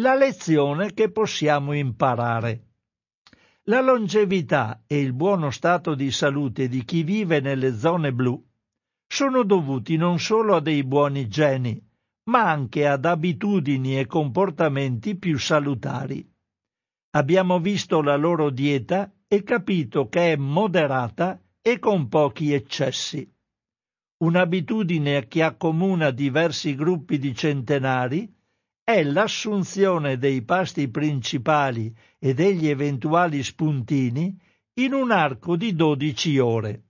[0.00, 2.64] La lezione che possiamo imparare.
[3.68, 8.44] La longevità e il buono stato di salute di chi vive nelle zone blu
[9.08, 11.82] sono dovuti non solo a dei buoni geni,
[12.28, 16.30] ma anche ad abitudini e comportamenti più salutari.
[17.12, 23.28] Abbiamo visto la loro dieta e capito che è moderata e con pochi eccessi.
[24.18, 28.30] Un'abitudine che accomuna diversi gruppi di centenari
[28.82, 34.38] è l'assunzione dei pasti principali e degli eventuali spuntini
[34.80, 36.87] in un arco di dodici ore,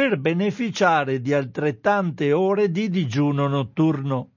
[0.00, 4.30] per beneficiare di altrettante ore di digiuno notturno,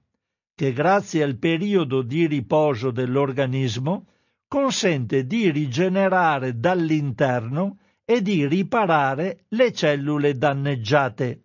[0.54, 4.06] che grazie al periodo di riposo dell'organismo
[4.46, 11.44] consente di rigenerare dall'interno e di riparare le cellule danneggiate,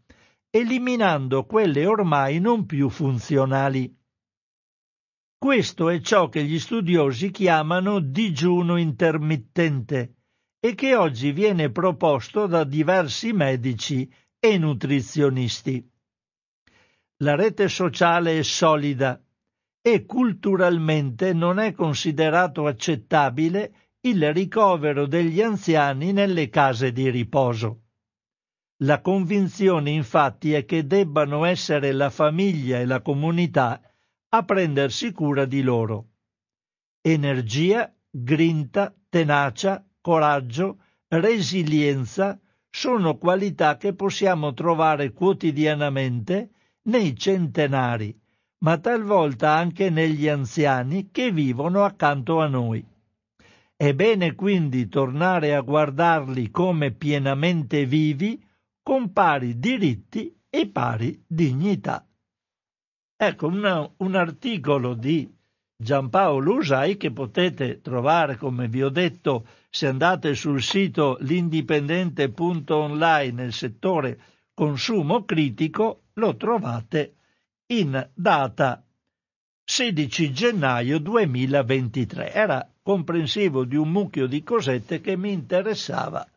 [0.49, 3.97] eliminando quelle ormai non più funzionali.
[5.37, 10.15] Questo è ciò che gli studiosi chiamano digiuno intermittente
[10.59, 15.89] e che oggi viene proposto da diversi medici e nutrizionisti.
[17.21, 19.21] La rete sociale è solida
[19.81, 27.83] e culturalmente non è considerato accettabile il ricovero degli anziani nelle case di riposo.
[28.83, 33.81] La convinzione infatti è che debbano essere la famiglia e la comunità
[34.29, 36.11] a prendersi cura di loro.
[37.01, 46.51] Energia, grinta, tenacia, coraggio, resilienza sono qualità che possiamo trovare quotidianamente
[46.83, 48.17] nei centenari,
[48.59, 52.85] ma talvolta anche negli anziani che vivono accanto a noi.
[53.75, 58.43] È bene quindi tornare a guardarli come pienamente vivi,
[58.83, 62.05] con pari diritti e pari dignità.
[63.15, 65.31] Ecco una, un articolo di
[65.81, 73.53] Giampaolo Usai che potete trovare, come vi ho detto, se andate sul sito l'indipendente.online nel
[73.53, 74.19] settore
[74.53, 77.15] consumo critico, lo trovate
[77.67, 78.83] in data
[79.63, 82.33] 16 gennaio 2023.
[82.33, 86.27] Era comprensivo di un mucchio di cosette che mi interessava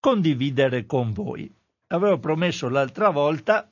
[0.00, 1.48] condividere con voi.
[1.86, 3.70] Avevo promesso l'altra volta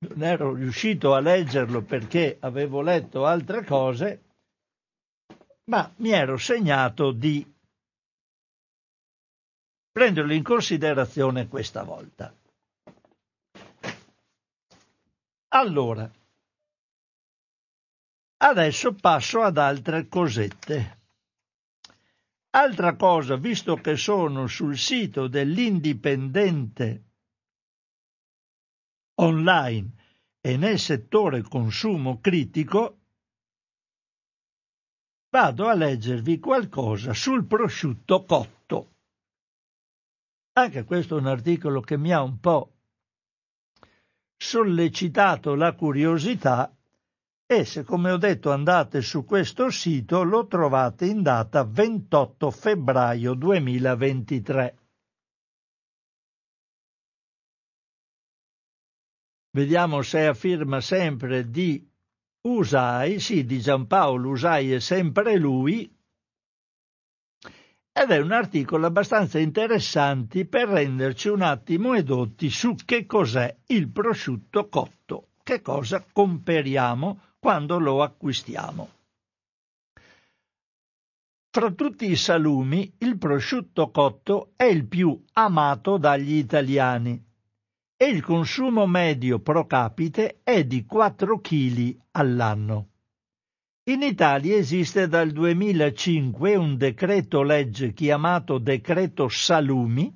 [0.00, 4.22] non ero riuscito a leggerlo perché avevo letto altre cose,
[5.64, 7.44] ma mi ero segnato di
[9.90, 12.34] prenderlo in considerazione questa volta.
[15.48, 16.10] Allora,
[18.38, 20.96] adesso passo ad altre cosette.
[22.50, 27.04] Altra cosa, visto che sono sul sito dell'Indipendente
[29.16, 29.90] online
[30.40, 32.98] e nel settore consumo critico,
[35.30, 38.57] vado a leggervi qualcosa sul prosciutto cotto.
[40.58, 42.72] Anche questo è un articolo che mi ha un po'
[44.36, 46.76] sollecitato la curiosità
[47.46, 53.34] e se come ho detto andate su questo sito lo trovate in data 28 febbraio
[53.34, 54.78] 2023.
[59.52, 61.88] Vediamo se afferma sempre di
[62.48, 65.88] Usai, sì, di Giampaolo Usai è sempre lui,
[68.00, 73.90] ed è un articolo abbastanza interessante per renderci un attimo edotti su che cos'è il
[73.90, 78.90] prosciutto cotto, che cosa comperiamo quando lo acquistiamo.
[81.50, 87.20] Fra tutti i salumi, il prosciutto cotto è il più amato dagli italiani
[87.96, 92.90] e il consumo medio pro capite è di 4 kg all'anno.
[93.88, 100.14] In Italia esiste dal 2005 un decreto legge chiamato Decreto Salumi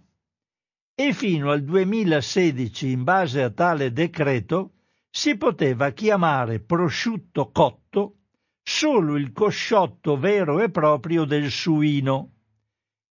[0.95, 4.73] e fino al 2016 in base a tale decreto
[5.09, 8.17] si poteva chiamare prosciutto cotto
[8.63, 12.33] solo il cosciotto vero e proprio del suino,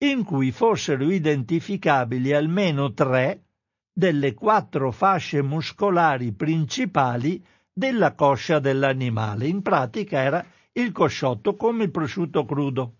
[0.03, 3.45] in cui fossero identificabili almeno tre
[3.91, 7.43] delle quattro fasce muscolari principali
[7.73, 9.47] della coscia dell'animale.
[9.47, 12.95] In pratica era il cosciotto come il prosciutto crudo.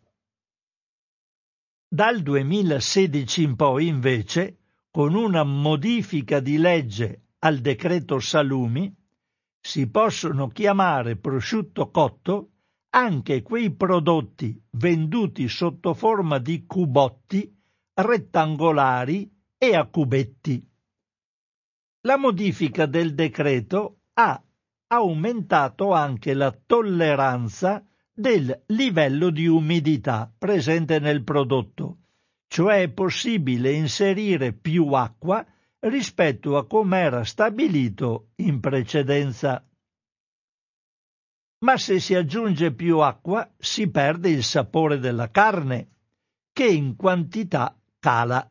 [1.88, 4.57] Dal 2016 in poi, invece,
[4.89, 8.93] con una modifica di legge al decreto Salumi,
[9.59, 12.51] si possono chiamare prosciutto cotto
[12.93, 17.55] anche quei prodotti venduti sotto forma di cubotti
[17.93, 20.67] rettangolari e a cubetti.
[22.01, 24.41] La modifica del decreto ha
[24.94, 27.84] aumentato anche la tolleranza
[28.14, 32.00] del livello di umidità presente nel prodotto,
[32.48, 35.46] cioè è possibile inserire più acqua
[35.80, 39.66] rispetto a come era stabilito in precedenza.
[41.60, 45.89] Ma se si aggiunge più acqua si perde il sapore della carne,
[46.52, 48.46] che in quantità cala.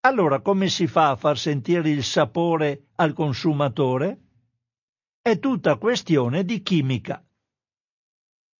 [0.00, 4.25] Allora come si fa a far sentire il sapore al consumatore?
[5.26, 7.20] È tutta questione di chimica.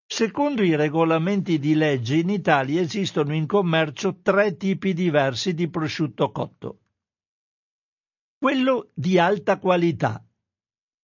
[0.05, 6.33] Secondo i regolamenti di legge in Italia esistono in commercio tre tipi diversi di prosciutto
[6.33, 6.81] cotto.
[8.37, 10.27] Quello di alta qualità,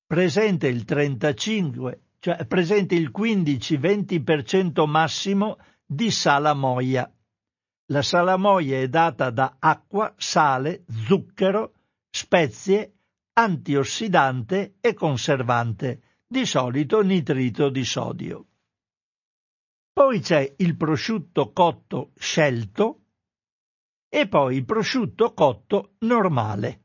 [0.04, 7.08] presente il 35, cioè presente il 15-20% massimo di salamoia
[7.92, 11.74] la salamoia è data da acqua, sale, zucchero,
[12.10, 12.94] spezie,
[13.34, 18.46] antiossidante e conservante, di solito nitrito di sodio.
[19.92, 23.00] Poi c'è il prosciutto cotto scelto
[24.08, 26.80] e poi il prosciutto cotto normale.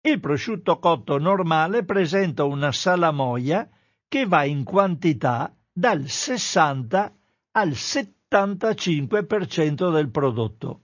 [0.00, 3.68] Il prosciutto cotto normale presenta una salamoia
[4.08, 7.16] che va in quantità dal 60
[7.52, 10.82] al 70 75% del prodotto.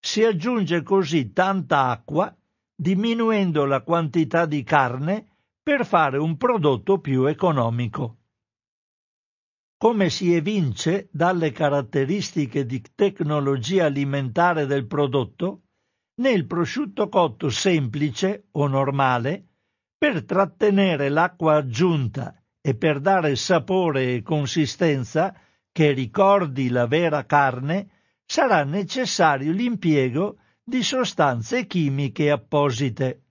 [0.00, 2.34] Si aggiunge così tanta acqua,
[2.82, 5.28] diminuendo la quantità di carne
[5.62, 8.16] per fare un prodotto più economico.
[9.78, 15.62] Come si evince dalle caratteristiche di tecnologia alimentare del prodotto,
[16.16, 19.46] nel prosciutto cotto semplice o normale,
[19.96, 25.32] per trattenere l'acqua aggiunta e per dare sapore e consistenza,
[25.70, 27.88] che ricordi la vera carne,
[28.24, 33.24] sarà necessario l'impiego di sostanze chimiche apposite,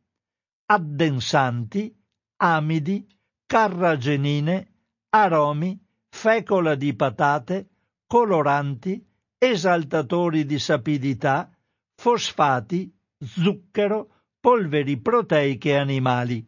[0.66, 1.96] addensanti,
[2.38, 3.08] amidi,
[3.46, 4.74] carragenine,
[5.10, 5.80] aromi,
[6.10, 7.70] fecola di patate,
[8.06, 9.06] coloranti,
[9.38, 11.50] esaltatori di sapidità,
[11.96, 16.46] fosfati, zucchero, polveri proteiche animali.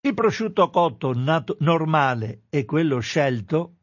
[0.00, 3.76] Il prosciutto cotto nat- normale e quello scelto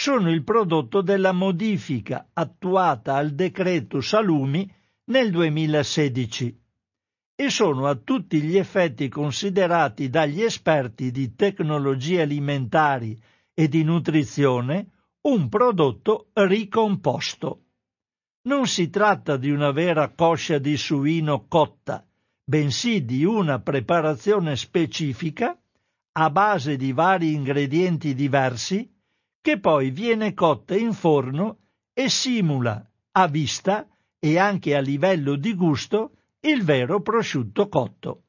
[0.00, 4.72] sono il prodotto della modifica attuata al decreto Salumi
[5.06, 6.60] nel 2016
[7.34, 13.20] e sono a tutti gli effetti considerati dagli esperti di tecnologie alimentari
[13.52, 14.86] e di nutrizione
[15.22, 17.64] un prodotto ricomposto.
[18.42, 22.06] Non si tratta di una vera coscia di suino cotta,
[22.44, 25.60] bensì di una preparazione specifica
[26.12, 28.88] a base di vari ingredienti diversi
[29.40, 31.58] che poi viene cotta in forno
[31.92, 33.86] e simula a vista
[34.18, 38.22] e anche a livello di gusto il vero prosciutto cotto,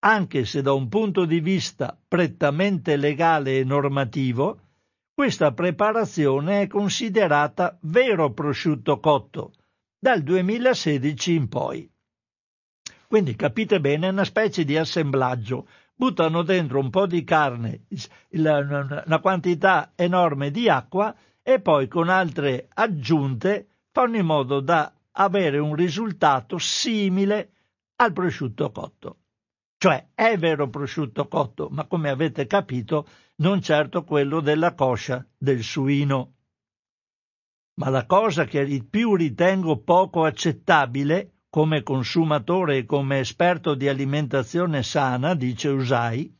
[0.00, 4.60] anche se da un punto di vista prettamente legale e normativo,
[5.14, 9.52] questa preparazione è considerata vero prosciutto cotto
[9.98, 11.88] dal 2016 in poi.
[13.06, 15.68] Quindi capite bene, è una specie di assemblaggio.
[16.02, 17.84] Buttano dentro un po' di carne,
[18.30, 25.58] una quantità enorme di acqua e poi con altre aggiunte fanno in modo da avere
[25.58, 27.52] un risultato simile
[28.00, 29.18] al prosciutto cotto.
[29.78, 35.62] Cioè è vero prosciutto cotto, ma come avete capito non certo quello della coscia del
[35.62, 36.32] suino.
[37.74, 44.82] Ma la cosa che più ritengo poco accettabile come consumatore e come esperto di alimentazione
[44.82, 46.34] sana, dice Usai,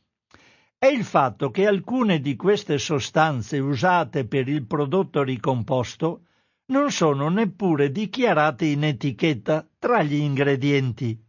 [0.75, 6.23] è il fatto che alcune di queste sostanze usate per il prodotto ricomposto
[6.71, 11.23] non sono neppure dichiarate in etichetta tra gli ingredienti,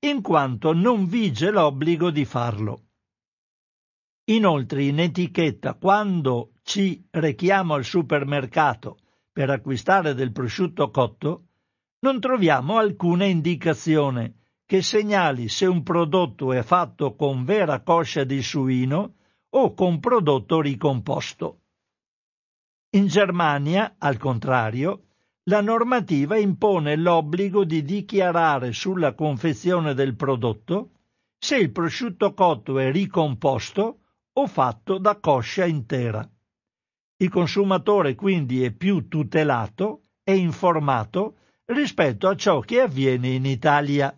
[0.00, 2.82] in quanto non vige l'obbligo di farlo.
[4.24, 8.98] Inoltre in etichetta quando ci rechiamo al supermercato
[9.32, 11.46] per acquistare del prosciutto cotto,
[12.04, 14.34] non troviamo alcuna indicazione
[14.66, 19.14] che segnali se un prodotto è fatto con vera coscia di suino
[19.48, 21.60] o con prodotto ricomposto.
[22.90, 25.04] In Germania, al contrario,
[25.44, 30.90] la normativa impone l'obbligo di dichiarare sulla confezione del prodotto
[31.38, 34.00] se il prosciutto cotto è ricomposto
[34.34, 36.28] o fatto da coscia intera.
[37.16, 41.36] Il consumatore quindi è più tutelato e informato
[41.66, 44.14] rispetto a ciò che avviene in Italia.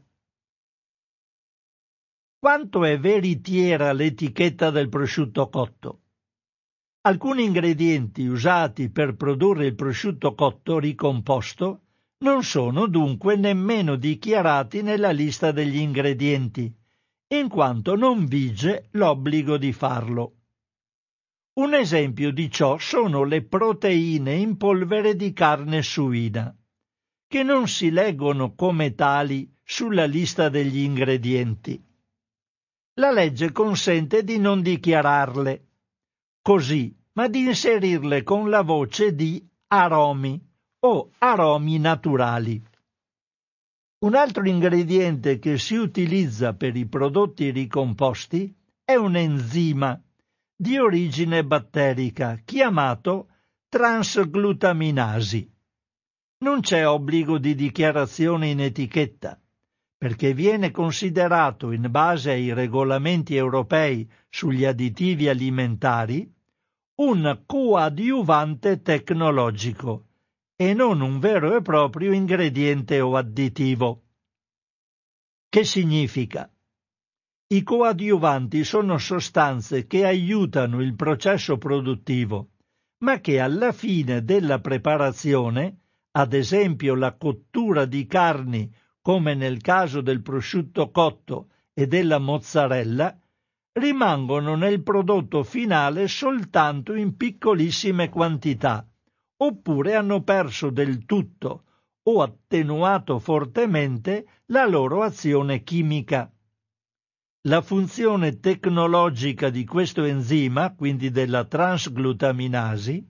[2.39, 6.01] Quanto è veritiera l'etichetta del prosciutto cotto?
[7.03, 11.83] Alcuni ingredienti usati per produrre il prosciutto cotto ricomposto
[12.19, 16.75] non sono dunque nemmeno dichiarati nella lista degli ingredienti,
[17.29, 20.33] in quanto non vige l'obbligo di farlo.
[21.61, 26.55] Un esempio di ciò sono le proteine in polvere di carne suina,
[27.27, 31.83] che non si leggono come tali sulla lista degli ingredienti.
[32.95, 35.67] La legge consente di non dichiararle,
[36.41, 40.41] così, ma di inserirle con la voce di aromi
[40.81, 42.63] o aromi naturali.
[43.99, 48.55] Un altro ingrediente che si utilizza per i prodotti ricomposti
[48.85, 50.01] è un enzima
[50.55, 53.29] di origine batterica chiamato
[53.69, 55.56] transglutaminasi.
[56.39, 59.41] Non c'è obbligo di dichiarazione in etichetta,
[59.97, 66.31] perché viene considerato in base ai regolamenti europei sugli additivi alimentari
[66.97, 70.07] un coadiuvante tecnologico
[70.57, 74.03] e non un vero e proprio ingrediente o additivo.
[75.49, 76.51] Che significa?
[77.49, 82.51] I coadiuvanti sono sostanze che aiutano il processo produttivo,
[83.05, 85.86] ma che alla fine della preparazione,
[86.17, 88.73] ad esempio la cottura di carni
[89.07, 93.17] come nel caso del prosciutto cotto e della mozzarella,
[93.75, 98.85] rimangono nel prodotto finale soltanto in piccolissime quantità,
[99.37, 101.65] oppure hanno perso del tutto
[102.03, 106.33] o attenuato fortemente la loro azione chimica.
[107.43, 113.07] La funzione tecnologica di questo enzima, quindi della transglutaminasi,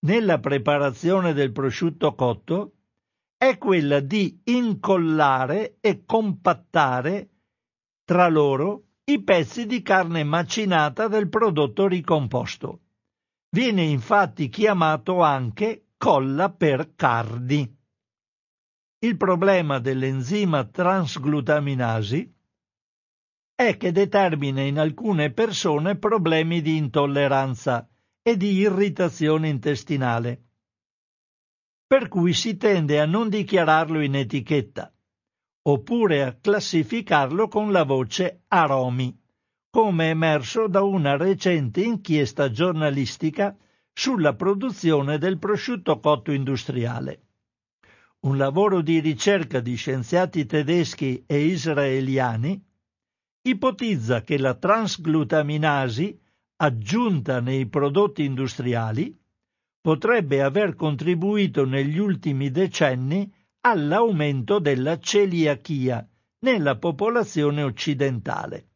[0.00, 2.74] nella preparazione del prosciutto cotto,
[3.36, 7.28] è quella di incollare e compattare
[8.04, 12.80] tra loro i pezzi di carne macinata del prodotto ricomposto.
[13.50, 17.76] Viene infatti chiamato anche colla per carni.
[19.02, 22.34] Il problema dell'enzima transglutaminasi
[23.54, 27.88] è che determina in alcune persone problemi di intolleranza
[28.22, 30.44] e di irritazione intestinale
[31.90, 34.94] per cui si tende a non dichiararlo in etichetta,
[35.62, 39.20] oppure a classificarlo con la voce aromi,
[39.68, 43.56] come emerso da una recente inchiesta giornalistica
[43.92, 47.22] sulla produzione del prosciutto cotto industriale.
[48.20, 52.64] Un lavoro di ricerca di scienziati tedeschi e israeliani
[53.48, 56.19] ipotizza che la transglutaminasi
[56.62, 59.18] aggiunta nei prodotti industriali
[59.80, 63.32] potrebbe aver contribuito negli ultimi decenni
[63.62, 66.06] all'aumento della celiachia
[66.40, 68.68] nella popolazione occidentale,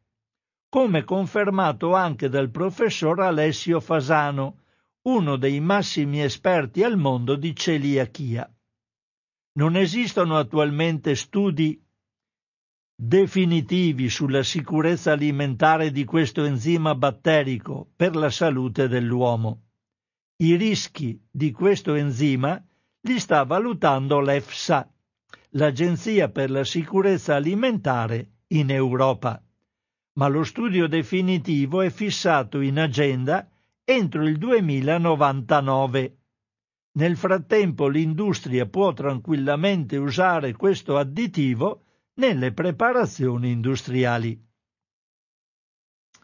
[0.67, 4.61] come confermato anche dal professor Alessio Fasano,
[5.03, 8.51] uno dei massimi esperti al mondo di celiachia.
[9.57, 11.84] Non esistono attualmente studi
[12.97, 19.63] definitivi sulla sicurezza alimentare di questo enzima batterico per la salute dell'uomo.
[20.37, 22.61] I rischi di questo enzima
[23.01, 24.89] li sta valutando l'EFSA,
[25.51, 29.41] l'Agenzia per la sicurezza alimentare in Europa.
[30.13, 33.49] Ma lo studio definitivo è fissato in agenda
[33.83, 36.17] entro il 2099.
[36.93, 41.84] Nel frattempo l'industria può tranquillamente usare questo additivo
[42.15, 44.41] nelle preparazioni industriali.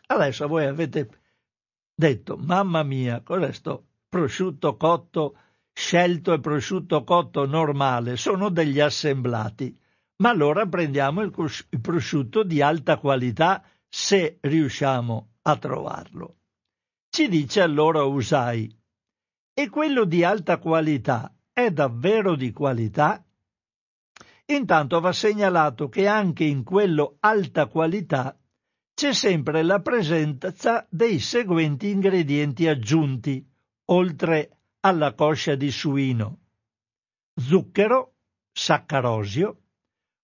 [0.07, 1.09] Adesso voi avete
[1.93, 5.37] detto, mamma mia, cos'è sto prosciutto cotto
[5.73, 8.17] scelto e prosciutto cotto normale?
[8.17, 9.77] Sono degli assemblati.
[10.17, 11.31] Ma allora prendiamo il,
[11.81, 16.35] prosciutto di alta qualità se riusciamo a trovarlo.
[17.09, 18.73] Ci dice allora Usai,
[19.53, 23.25] e quello di alta qualità è davvero di qualità?
[24.45, 28.37] Intanto va segnalato che anche in quello alta qualità
[28.93, 33.45] c'è sempre la presenza dei seguenti ingredienti aggiunti,
[33.85, 36.39] oltre alla coscia di suino.
[37.33, 38.15] Zucchero,
[38.51, 39.61] saccarosio,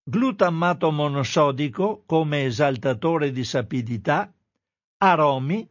[0.02, 4.32] glutammato monosodico come esaltatore di sapidità,
[4.98, 5.68] aromi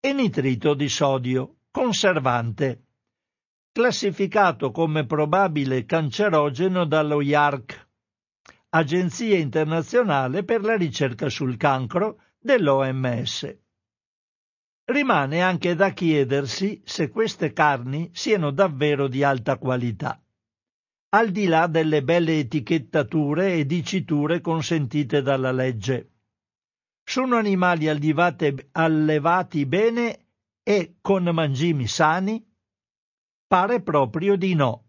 [0.00, 2.86] e nitrito di sodio, conservante
[3.76, 7.85] classificato come probabile cancerogeno dallo IARC,
[8.76, 13.58] Agenzia internazionale per la ricerca sul cancro dell'OMS.
[14.84, 20.22] Rimane anche da chiedersi se queste carni siano davvero di alta qualità,
[21.14, 26.10] al di là delle belle etichettature e diciture consentite dalla legge.
[27.02, 30.26] Sono animali allevate, allevati bene
[30.62, 32.46] e con mangimi sani?
[33.46, 34.85] Pare proprio di no,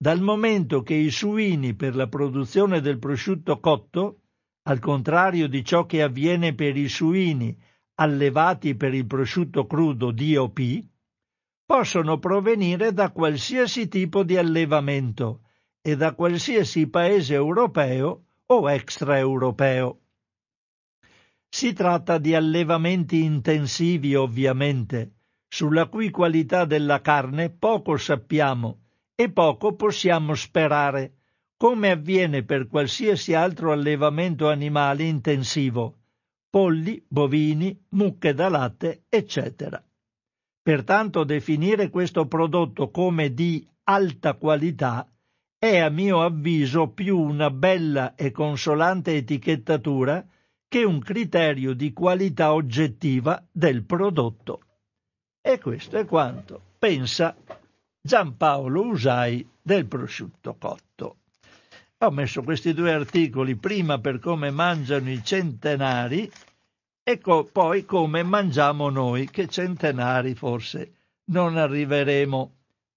[0.00, 4.20] dal momento che i suini per la produzione del prosciutto cotto,
[4.68, 7.58] al contrario di ciò che avviene per i suini
[7.96, 10.84] allevati per il prosciutto crudo DOP,
[11.64, 15.42] possono provenire da qualsiasi tipo di allevamento
[15.82, 20.00] e da qualsiasi paese europeo o extraeuropeo.
[21.48, 25.14] Si tratta di allevamenti intensivi ovviamente,
[25.48, 28.82] sulla cui qualità della carne poco sappiamo
[29.20, 31.14] e poco possiamo sperare,
[31.56, 35.96] come avviene per qualsiasi altro allevamento animale intensivo,
[36.48, 39.84] polli, bovini, mucche da latte, eccetera.
[40.62, 45.10] Pertanto definire questo prodotto come di alta qualità
[45.58, 50.24] è a mio avviso più una bella e consolante etichettatura
[50.68, 54.60] che un criterio di qualità oggettiva del prodotto.
[55.40, 57.34] E questo è quanto pensa
[58.08, 61.16] Giampaolo Usai del prosciutto cotto.
[61.98, 66.32] Ho messo questi due articoli prima per come mangiano i centenari
[67.02, 70.92] e co- poi come mangiamo noi, che centenari forse
[71.32, 72.52] non arriveremo.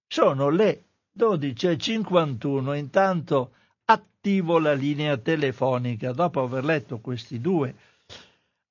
[0.08, 0.84] Sono le
[1.18, 3.52] 12.51, intanto
[3.84, 6.12] attivo la linea telefonica.
[6.12, 7.74] Dopo aver letto questi due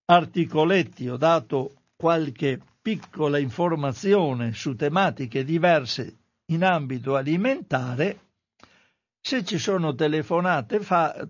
[0.06, 6.16] articoletti ho dato qualche piccola informazione su tematiche diverse
[6.52, 8.20] in ambito alimentare,
[9.20, 11.28] se ci sono telefonate fa,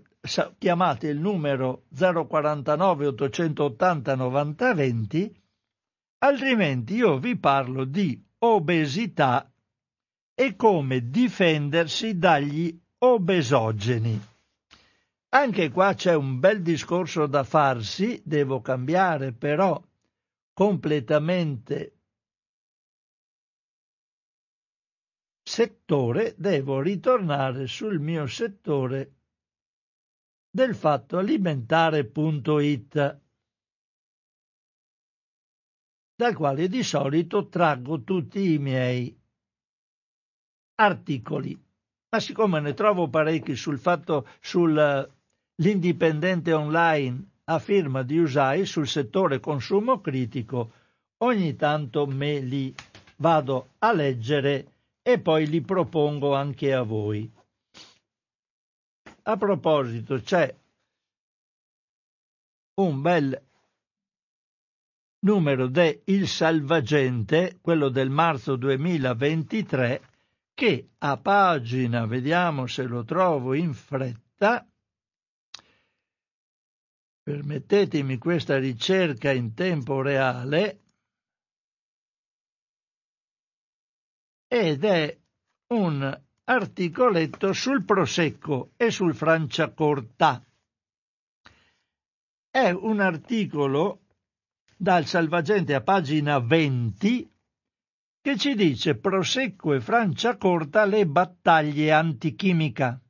[0.58, 5.42] chiamate il numero 049 880 9020,
[6.18, 9.50] altrimenti io vi parlo di obesità
[10.34, 14.20] e come difendersi dagli obesogeni.
[15.34, 19.80] Anche qua c'è un bel discorso da farsi, devo cambiare però
[20.52, 22.01] completamente
[25.52, 29.16] settore, devo ritornare sul mio settore
[30.50, 33.20] del fatto alimentare.it,
[36.14, 39.14] dal quale di solito traggo tutti i miei
[40.76, 41.62] articoli.
[42.08, 49.38] Ma siccome ne trovo parecchi sul fatto sull'indipendente online a firma di Usai sul settore
[49.38, 50.72] consumo critico,
[51.18, 52.74] ogni tanto me li
[53.16, 54.68] vado a leggere
[55.02, 57.30] e poi li propongo anche a voi.
[59.24, 60.54] A proposito, c'è
[62.74, 63.42] un bel
[65.20, 70.02] numero de Il Salvagente, quello del marzo 2023,
[70.54, 74.66] che a pagina, vediamo se lo trovo in fretta,
[77.24, 80.80] Permettetemi questa ricerca in tempo reale
[84.52, 85.18] ed è
[85.68, 90.44] un articoletto sul Prosecco e sul Franciacorta.
[92.50, 94.00] È un articolo
[94.76, 97.32] dal Salvagente a pagina 20
[98.20, 103.00] che ci dice Prosecco e Franciacorta le battaglie antichimica.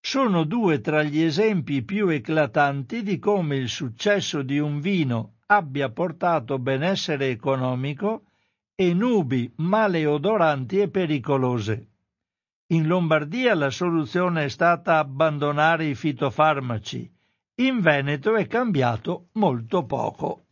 [0.00, 5.90] Sono due tra gli esempi più eclatanti di come il successo di un vino abbia
[5.90, 8.24] portato benessere economico
[8.82, 11.88] e nubi maleodoranti e pericolose.
[12.72, 17.12] In Lombardia la soluzione è stata abbandonare i fitofarmaci,
[17.56, 20.46] in Veneto è cambiato molto poco.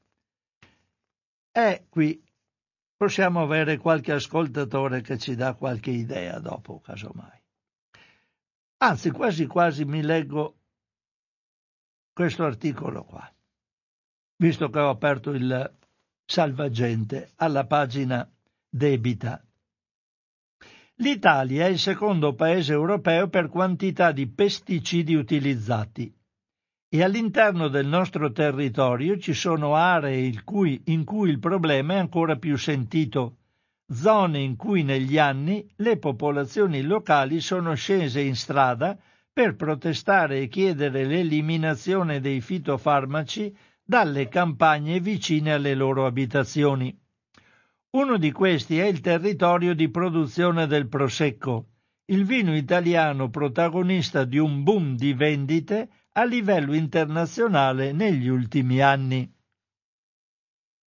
[1.50, 2.22] E qui
[2.96, 7.38] possiamo avere qualche ascoltatore che ci dà qualche idea dopo, casomai.
[8.82, 10.58] Anzi, quasi quasi mi leggo
[12.12, 13.28] questo articolo qua,
[14.36, 15.78] visto che ho aperto il
[16.30, 18.28] salvagente alla pagina
[18.68, 19.44] debita.
[20.98, 26.14] L'Italia è il secondo paese europeo per quantità di pesticidi utilizzati
[26.88, 31.98] e all'interno del nostro territorio ci sono aree in cui, in cui il problema è
[31.98, 33.38] ancora più sentito
[33.92, 38.96] zone in cui negli anni le popolazioni locali sono scese in strada
[39.32, 43.52] per protestare e chiedere l'eliminazione dei fitofarmaci
[43.91, 46.97] dalle campagne vicine alle loro abitazioni.
[47.97, 51.70] Uno di questi è il territorio di produzione del Prosecco,
[52.05, 59.28] il vino italiano protagonista di un boom di vendite a livello internazionale negli ultimi anni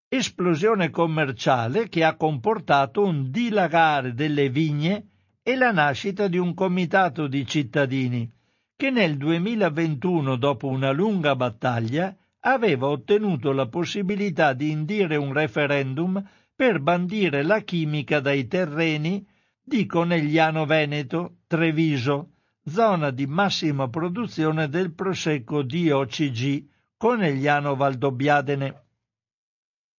[0.08, 5.08] esplosione commerciale che ha comportato un dilagare delle vigne
[5.41, 8.32] e la nascita di un comitato di cittadini
[8.76, 16.21] che nel 2021, dopo una lunga battaglia, aveva ottenuto la possibilità di indire un referendum
[16.55, 19.25] per bandire la chimica dai terreni
[19.61, 22.31] di Conegliano Veneto, Treviso,
[22.65, 26.67] zona di massima produzione del prosecco DOCG
[26.97, 28.81] Conegliano Valdobbiadene.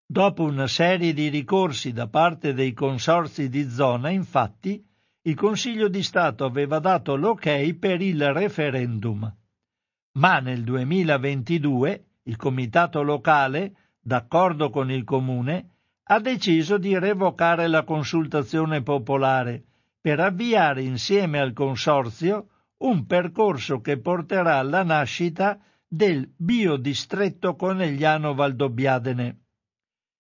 [0.07, 4.85] Dopo una serie di ricorsi da parte dei consorzi di zona, infatti,
[5.23, 9.35] il Consiglio di Stato aveva dato l'ok per il referendum.
[10.13, 15.71] Ma nel 2022 il Comitato locale, d'accordo con il Comune,
[16.05, 19.65] ha deciso di revocare la consultazione popolare
[20.01, 22.49] per avviare insieme al Consorzio
[22.79, 29.39] un percorso che porterà alla nascita del biodistretto Conegliano Valdobbiadene.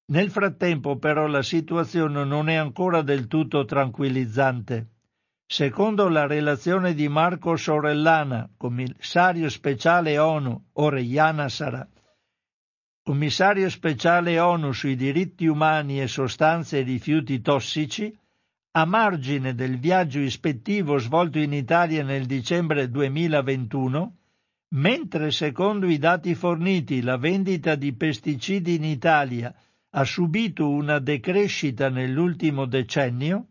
[0.07, 4.89] Nel frattempo però la situazione non è ancora del tutto tranquillizzante.
[5.47, 11.87] Secondo la relazione di Marco Sorellana, commissario speciale ONU, Orellana sarà,
[13.05, 18.11] commissario speciale ONU sui diritti umani e sostanze e rifiuti tossici,
[18.77, 24.17] a margine del viaggio ispettivo svolto in Italia nel dicembre 2021,
[24.77, 29.55] mentre secondo i dati forniti la vendita di pesticidi in Italia
[29.91, 33.49] ha subito una decrescita nell'ultimo decennio,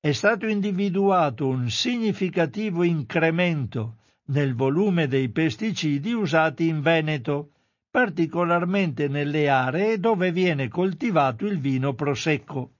[0.00, 7.50] è stato individuato un significativo incremento nel volume dei pesticidi usati in Veneto,
[7.96, 12.72] particolarmente nelle aree dove viene coltivato il vino prosecco.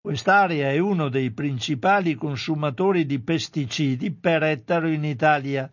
[0.00, 5.68] Quest'area è uno dei principali consumatori di pesticidi per ettaro in Italia,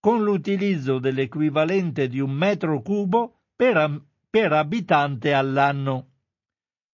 [0.00, 6.08] con l'utilizzo dell'equivalente di un metro cubo per, per abitante all'anno.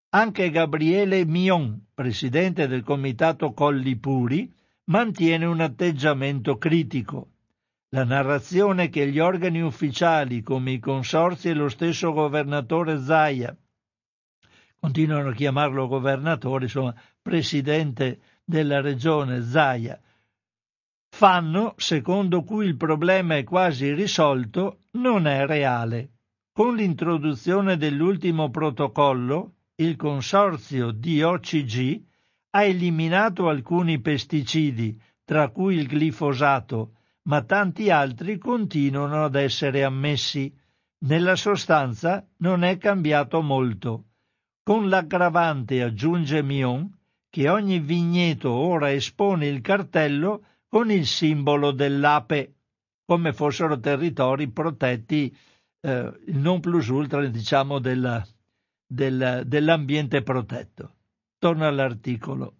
[0.09, 4.53] Anche Gabriele Mion, presidente del comitato Colli Puri,
[4.83, 7.32] mantiene un atteggiamento critico.
[7.93, 13.55] La narrazione che gli organi ufficiali, come i consorzi e lo stesso governatore Zaia,
[14.79, 20.01] continuano a chiamarlo governatore, insomma, presidente della regione Zaia,
[21.15, 26.13] fanno, secondo cui il problema è quasi risolto, non è reale.
[26.51, 32.01] Con l'introduzione dell'ultimo protocollo, il consorzio DOCG
[32.55, 36.93] ha eliminato alcuni pesticidi, tra cui il glifosato,
[37.23, 40.53] ma tanti altri continuano ad essere ammessi.
[41.03, 44.05] Nella sostanza non è cambiato molto.
[44.63, 46.89] Con l'aggravante, aggiunge Mion,
[47.29, 52.55] che ogni vigneto ora espone il cartello con il simbolo dell'ape,
[53.05, 55.35] come fossero territori protetti
[55.81, 58.25] eh, il non plus ultra, diciamo, della,
[58.85, 60.95] del, dell'ambiente protetto.
[61.37, 62.55] Torno all'articolo.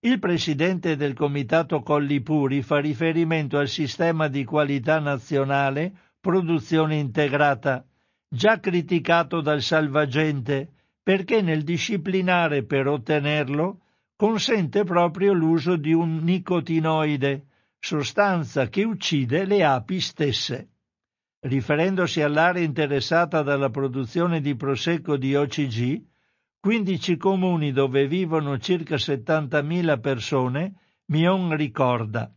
[0.00, 7.84] Il presidente del comitato Colli Puri fa riferimento al sistema di qualità nazionale produzione integrata,
[8.28, 10.70] già criticato dal salvagente,
[11.02, 13.80] perché nel disciplinare per ottenerlo
[14.14, 17.46] consente proprio l'uso di un nicotinoide,
[17.80, 20.68] sostanza che uccide le api stesse.
[21.40, 26.02] Riferendosi all'area interessata dalla produzione di prosecco di OCG,
[26.60, 30.74] 15 comuni dove vivono circa 70.000 persone,
[31.06, 32.34] Mion ricorda.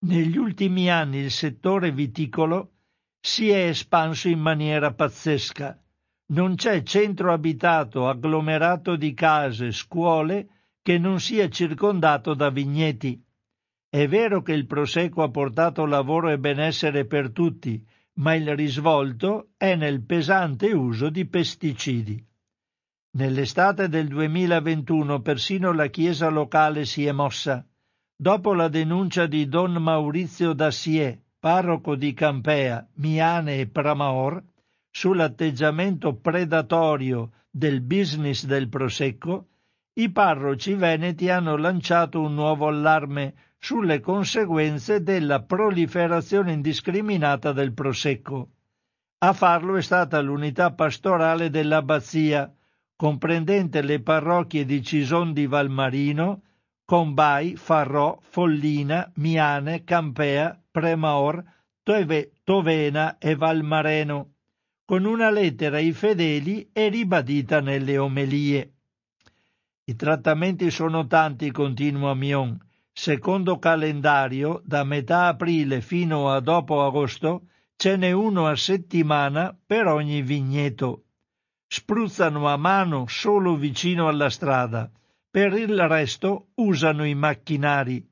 [0.00, 2.72] Negli ultimi anni il settore viticolo
[3.18, 5.82] si è espanso in maniera pazzesca.
[6.26, 10.48] Non c'è centro abitato agglomerato di case, scuole,
[10.82, 13.18] che non sia circondato da vigneti.
[13.88, 17.82] È vero che il Prosecco ha portato lavoro e benessere per tutti,
[18.16, 22.22] ma il risvolto è nel pesante uso di pesticidi.
[23.16, 27.66] Nell'estate del 2021 persino la chiesa locale si è mossa.
[28.14, 34.42] Dopo la denuncia di Don Maurizio Dassier, parroco di Campea, Miane e Pramaor,
[34.90, 39.46] sull'atteggiamento predatorio del business del Prosecco,
[39.94, 48.50] i parroci veneti hanno lanciato un nuovo allarme sulle conseguenze della proliferazione indiscriminata del Prosecco.
[49.20, 52.52] A farlo è stata l'unità pastorale dell'abbazia,
[52.96, 56.42] comprendente le parrocchie di Cison di Valmarino,
[56.84, 61.44] Combai, Farrò, Follina, Miane, Campea, Premaor,
[61.82, 64.30] Tovena e Valmareno,
[64.84, 68.72] con una lettera ai fedeli e ribadita nelle omelie.
[69.84, 72.58] I trattamenti sono tanti, continua Mion.
[72.92, 79.86] Secondo calendario, da metà aprile fino a dopo agosto, ce n'è uno a settimana per
[79.86, 81.05] ogni vigneto.
[81.68, 84.90] Spruzzano a mano solo vicino alla strada,
[85.28, 88.06] per il resto usano i macchinari.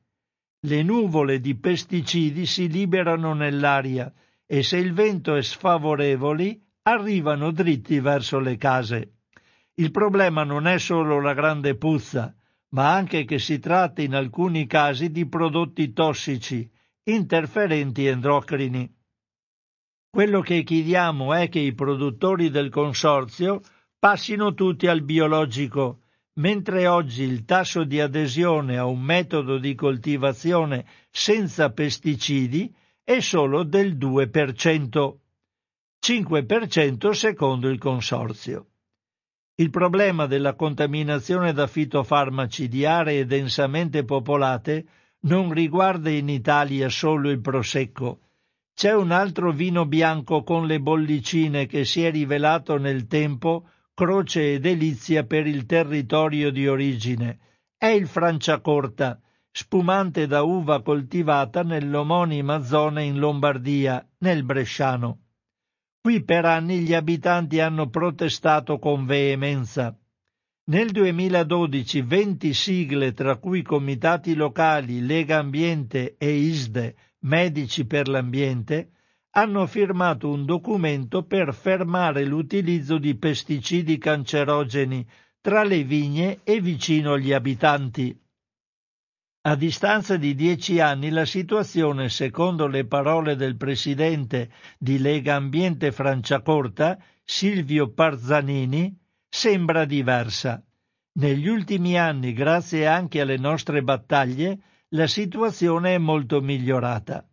[0.61, 4.12] Le nuvole di pesticidi si liberano nell'aria
[4.46, 9.12] e se il vento è sfavorevole arrivano dritti verso le case.
[9.74, 12.34] Il problema non è solo la grande puzza,
[12.70, 16.68] ma anche che si tratta in alcuni casi di prodotti tossici,
[17.05, 18.92] interferenti endocrini.
[20.14, 23.60] Quello che chiediamo è che i produttori del consorzio
[23.98, 26.02] passino tutti al biologico,
[26.34, 33.64] mentre oggi il tasso di adesione a un metodo di coltivazione senza pesticidi è solo
[33.64, 35.14] del 2%,
[36.00, 38.66] 5% secondo il consorzio.
[39.56, 44.86] Il problema della contaminazione da fitofarmaci di aree densamente popolate
[45.22, 48.20] non riguarda in Italia solo il prosecco.
[48.74, 54.54] C'è un altro vino bianco con le bollicine che si è rivelato nel tempo croce
[54.54, 57.38] e delizia per il territorio di origine.
[57.78, 59.20] È il Franciacorta,
[59.52, 65.20] spumante da uva coltivata nell'omonima zona in Lombardia, nel Bresciano.
[66.00, 69.96] Qui per anni gli abitanti hanno protestato con veemenza.
[70.66, 78.90] Nel 2012 20 sigle, tra cui comitati locali, Lega Ambiente e ISDE, Medici per l'Ambiente,
[79.30, 85.06] hanno firmato un documento per fermare l'utilizzo di pesticidi cancerogeni
[85.40, 88.16] tra le vigne e vicino agli abitanti.
[89.46, 95.92] A distanza di dieci anni la situazione, secondo le parole del presidente di Lega Ambiente
[95.92, 98.96] Franciacorta, Silvio Parzanini,
[99.28, 100.62] sembra diversa.
[101.14, 104.58] Negli ultimi anni, grazie anche alle nostre battaglie,
[104.95, 107.28] la situazione è molto migliorata.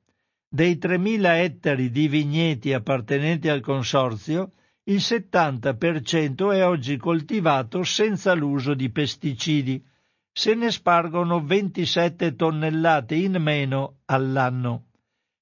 [0.49, 4.53] Dei 3.000 ettari di vigneti appartenenti al consorzio,
[4.85, 9.83] il 70% è oggi coltivato senza l'uso di pesticidi,
[10.31, 14.87] se ne spargono 27 tonnellate in meno all'anno.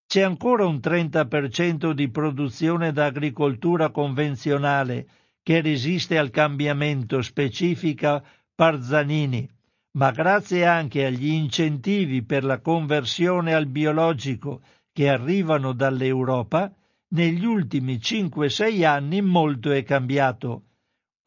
[0.05, 5.07] C'è ancora un 30% di produzione da agricoltura convenzionale
[5.41, 8.21] che resiste al cambiamento, specifica
[8.53, 9.49] Parzanini,
[9.97, 14.61] ma grazie anche agli incentivi per la conversione al biologico
[14.91, 16.71] che arrivano dall'Europa,
[17.09, 20.63] negli ultimi 5-6 anni molto è cambiato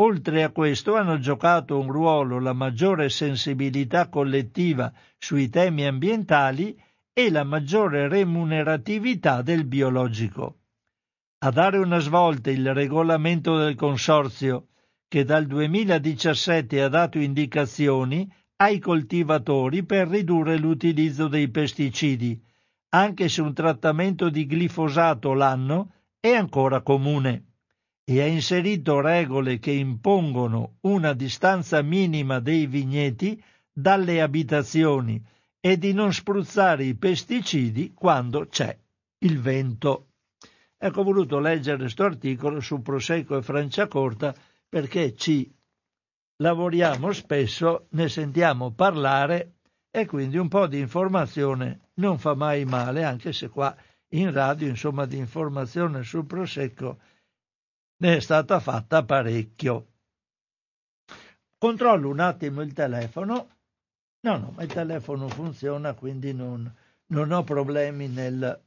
[0.02, 6.76] Oltre a questo hanno giocato un ruolo la maggiore sensibilità collettiva sui temi ambientali
[7.12, 10.60] e la maggiore remuneratività del biologico.
[11.44, 14.68] A dare una svolta il regolamento del consorzio,
[15.06, 18.28] che dal 2017 ha dato indicazioni
[18.62, 22.40] ai coltivatori per ridurre l'utilizzo dei pesticidi,
[22.90, 27.46] anche se un trattamento di glifosato l'anno è ancora comune
[28.04, 33.42] e ha inserito regole che impongono una distanza minima dei vigneti
[33.72, 35.20] dalle abitazioni
[35.58, 38.78] e di non spruzzare i pesticidi quando c'è
[39.18, 40.10] il vento.
[40.78, 44.32] Ecco, ho voluto leggere questo articolo su Prosecco e Franciacorta
[44.68, 45.52] perché ci
[46.43, 49.55] lavoriamo spesso, ne sentiamo parlare
[49.90, 53.74] e quindi un po' di informazione non fa mai male, anche se qua
[54.09, 56.99] in radio, insomma, di informazione sul Prosecco
[57.99, 59.86] ne è stata fatta parecchio.
[61.57, 63.49] controllo un attimo il telefono.
[64.24, 66.70] No, no, ma il telefono funziona, quindi non,
[67.07, 68.61] non ho problemi nel,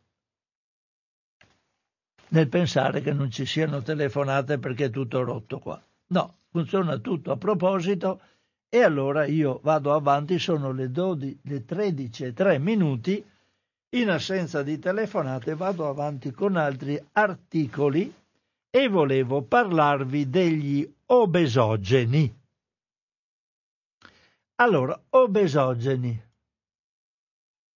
[2.29, 5.84] nel pensare che non ci siano telefonate perché è tutto rotto qua.
[6.07, 8.21] No, funziona tutto a proposito
[8.69, 13.25] e allora io vado avanti, sono le, 12, le 13 e 3 minuti,
[13.95, 18.13] in assenza di telefonate vado avanti con altri articoli
[18.69, 22.43] e volevo parlarvi degli obesogeni.
[24.55, 26.23] Allora, obesogeni.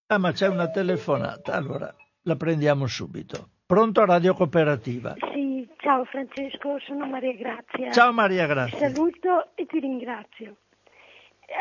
[0.07, 3.49] Ah, ma c'è una telefonata, allora la prendiamo subito.
[3.69, 5.15] Pronto Radio Cooperativa?
[5.31, 7.91] Sì, ciao Francesco, sono Maria Grazia.
[7.91, 8.87] Ciao Maria Grazia.
[8.87, 10.55] Ti saluto e ti ringrazio.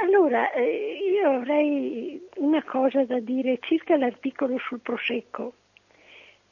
[0.02, 5.52] Allora, eh, io avrei una cosa da dire circa l'articolo sul Prosecco.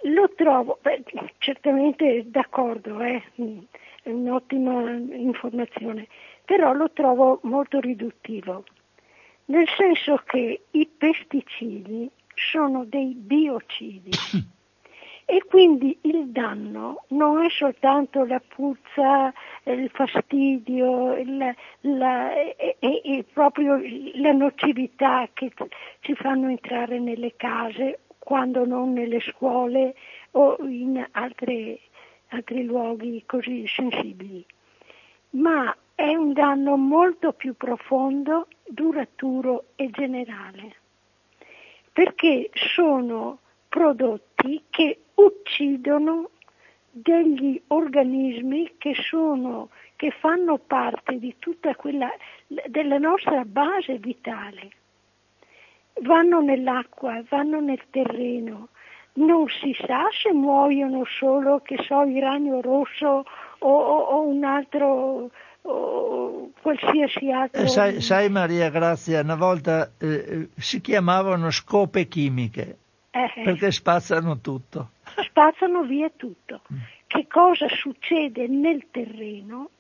[0.03, 1.05] Lo trovo, beh,
[1.39, 3.23] certamente d'accordo, eh,
[4.03, 6.07] è un'ottima informazione,
[6.45, 8.63] però lo trovo molto riduttivo,
[9.47, 14.11] nel senso che i pesticidi sono dei biocidi
[15.29, 19.33] e quindi il danno non è soltanto la puzza,
[19.65, 23.77] il fastidio, il, la, e, e, proprio
[24.15, 25.53] la nocività che
[25.99, 29.97] ci fanno entrare nelle case quando non nelle scuole
[30.33, 31.81] o in altre,
[32.29, 34.47] altri luoghi così sensibili,
[35.31, 40.77] ma è un danno molto più profondo, duraturo e generale,
[41.93, 46.31] perché sono prodotti che uccidono
[46.91, 52.09] degli organismi che, sono, che fanno parte di tutta quella
[52.47, 54.71] della nostra base vitale.
[56.03, 58.69] Vanno nell'acqua, vanno nel terreno.
[59.15, 63.25] Non si sa se muoiono solo, che so, il ragno rosso
[63.59, 65.31] o, o, o un altro
[65.69, 67.63] o qualsiasi altro.
[67.63, 72.77] Eh, sai, sai, Maria Grazia, una volta eh, eh si chiamavano scope chimiche
[73.25, 74.91] eh, perché spazzano tutto
[75.23, 76.63] spazzano via tutto.
[76.73, 76.77] Mm.
[77.07, 79.71] Che cosa succede nel terreno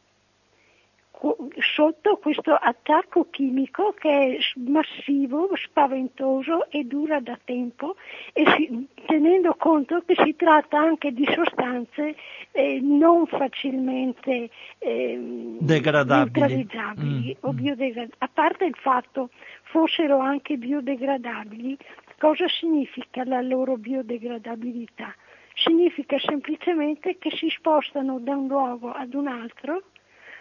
[1.58, 7.96] sotto questo attacco chimico che è massivo, spaventoso e dura da tempo
[8.34, 12.14] e si, tenendo conto che si tratta anche di sostanze
[12.52, 17.30] eh, non facilmente eh, degradabili mm.
[17.40, 17.56] o mm.
[17.56, 18.14] biodegradabili.
[18.18, 19.30] A parte il fatto
[19.62, 21.78] fossero anche biodegradabili,
[22.18, 25.14] cosa significa la loro biodegradabilità?
[25.56, 29.82] significa semplicemente che si spostano da un luogo ad un altro,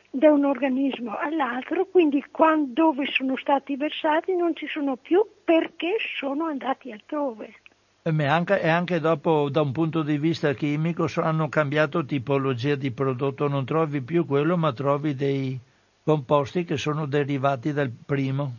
[0.09, 5.95] da un organismo all'altro, quindi quando, dove sono stati versati non ci sono più perché
[6.17, 7.55] sono andati altrove.
[8.03, 12.91] E anche, e anche dopo, da un punto di vista chimico, hanno cambiato tipologia di
[12.91, 15.57] prodotto, non trovi più quello, ma trovi dei
[16.03, 18.57] composti che sono derivati dal primo.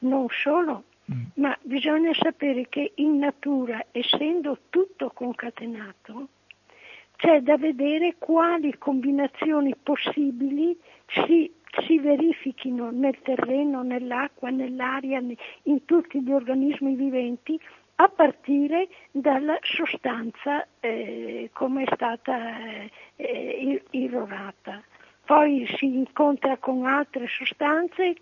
[0.00, 1.24] Non solo, Mm.
[1.34, 6.28] Ma bisogna sapere che in natura, essendo tutto concatenato,
[7.16, 10.76] c'è da vedere quali combinazioni possibili
[11.06, 11.50] si,
[11.86, 15.22] si verifichino nel terreno, nell'acqua, nell'aria,
[15.64, 17.58] in tutti gli organismi viventi
[17.96, 22.56] a partire dalla sostanza eh, come è stata
[23.16, 24.82] eh, irrorata
[25.24, 28.16] poi si incontra con altre sostanze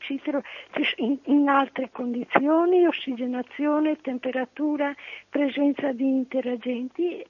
[1.24, 4.94] in altre condizioni, ossigenazione, temperatura,
[5.28, 7.24] presenza di interagenti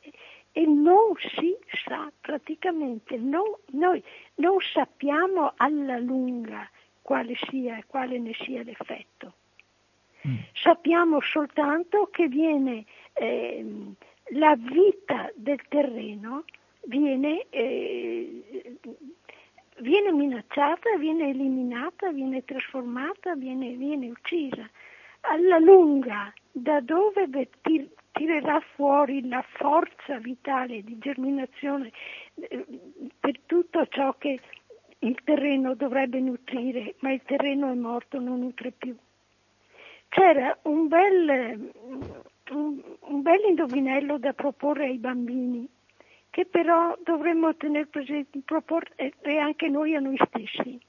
[0.52, 4.02] e non si sa praticamente, non, noi
[4.36, 6.68] non sappiamo alla lunga
[7.00, 9.34] quale sia quale ne sia l'effetto.
[10.26, 10.36] Mm.
[10.52, 13.64] Sappiamo soltanto che viene eh,
[14.32, 16.44] la vita del terreno
[16.84, 18.78] viene eh,
[19.81, 24.68] viene minacciata, viene eliminata, viene trasformata, viene, viene uccisa.
[25.22, 27.28] Alla lunga, da dove
[27.61, 31.91] tir- tirerà fuori la forza vitale di germinazione
[32.35, 32.66] eh,
[33.18, 34.41] per tutto ciò che
[35.01, 38.95] il terreno dovrebbe nutrire, ma il terreno è morto, non nutre più.
[40.09, 41.72] C'era un bel,
[42.51, 45.68] un, un bel indovinello da proporre ai bambini
[46.31, 48.41] che però dovremmo tenere presente
[48.97, 50.81] e anche noi a noi stessi.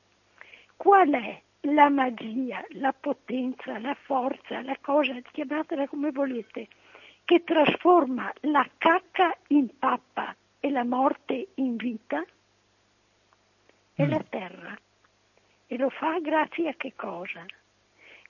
[0.77, 6.67] Qual è la magia, la potenza, la forza, la cosa, chiamatela come volete,
[7.25, 12.23] che trasforma la cacca in pappa e la morte in vita?
[13.93, 14.09] È mm.
[14.09, 14.79] la terra.
[15.67, 17.45] E lo fa grazie a che cosa?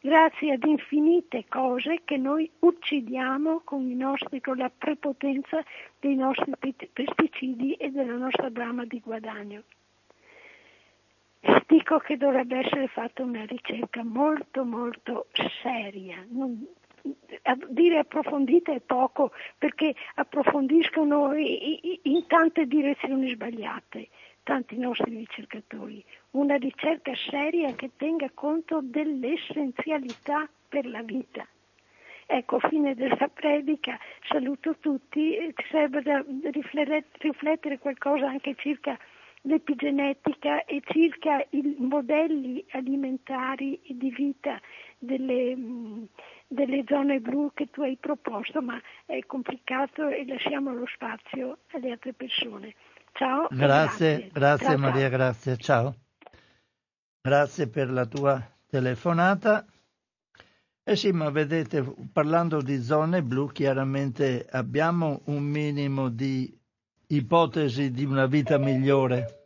[0.01, 5.63] Grazie ad infinite cose che noi uccidiamo con, nostri, con la prepotenza
[5.99, 6.51] dei nostri
[6.91, 9.63] pesticidi e della nostra brama di guadagno.
[11.67, 15.27] dico che dovrebbe essere fatta una ricerca molto molto
[15.61, 16.25] seria.
[16.29, 16.65] Non,
[17.69, 24.09] dire approfondita è poco perché approfondiscono in tante direzioni sbagliate
[24.43, 31.47] tanti nostri ricercatori, una ricerca seria che tenga conto dell'essenzialità per la vita.
[32.25, 38.97] Ecco, fine della predica, saluto tutti, serve da riflettere qualcosa anche circa
[39.41, 44.59] l'epigenetica e circa i modelli alimentari di vita
[44.97, 45.57] delle,
[46.47, 51.91] delle zone blu che tu hai proposto, ma è complicato e lasciamo lo spazio alle
[51.91, 52.75] altre persone.
[53.14, 53.47] Ciao.
[53.49, 55.09] Grazie, grazie, grazie ciao, Maria, ciao.
[55.09, 55.95] grazie, ciao.
[57.22, 59.66] Grazie per la tua telefonata.
[60.84, 66.51] Eh sì, ma vedete, parlando di zone blu, chiaramente abbiamo un minimo di
[67.07, 69.43] ipotesi di una vita migliore.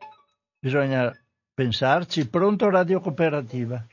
[0.58, 1.12] Bisogna
[1.54, 2.30] pensarci.
[2.30, 3.84] Pronto Radio Cooperativa?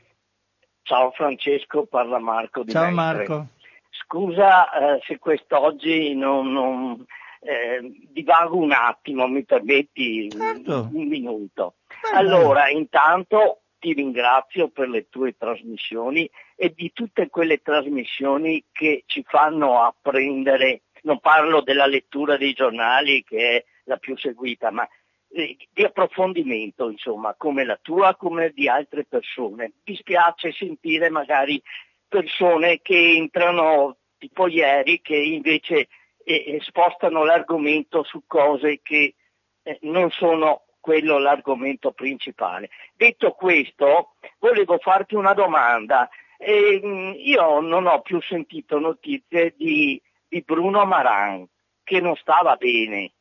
[0.83, 2.95] Ciao Francesco, parla Marco di Ciao Mestre.
[2.95, 3.47] Marco.
[3.89, 7.05] Scusa eh, se quest'oggi non, non
[7.45, 10.89] eh, divago un attimo, mi permetti certo.
[10.91, 11.75] un, minuto.
[11.87, 19.03] Beh, allora, intanto ti ringrazio per le tue trasmissioni e di tutte quelle trasmissioni che
[19.05, 24.87] ci fanno apprendere, non parlo della lettura dei giornali che è la più seguita, ma
[25.35, 29.73] eh, di approfondimento, insomma, come la tua, come di altre persone.
[29.83, 31.61] Mi spiace sentire magari
[32.07, 35.87] persone che entrano tipo ieri che invece
[36.23, 39.15] e, spostano l'argomento su cose che
[39.63, 42.69] eh, non sono quello l'argomento principale.
[42.95, 46.09] Detto questo, volevo farti una domanda.
[46.37, 51.47] Eh, io non ho più sentito notizie di, di Bruno Maran,
[51.83, 53.13] che non stava bene.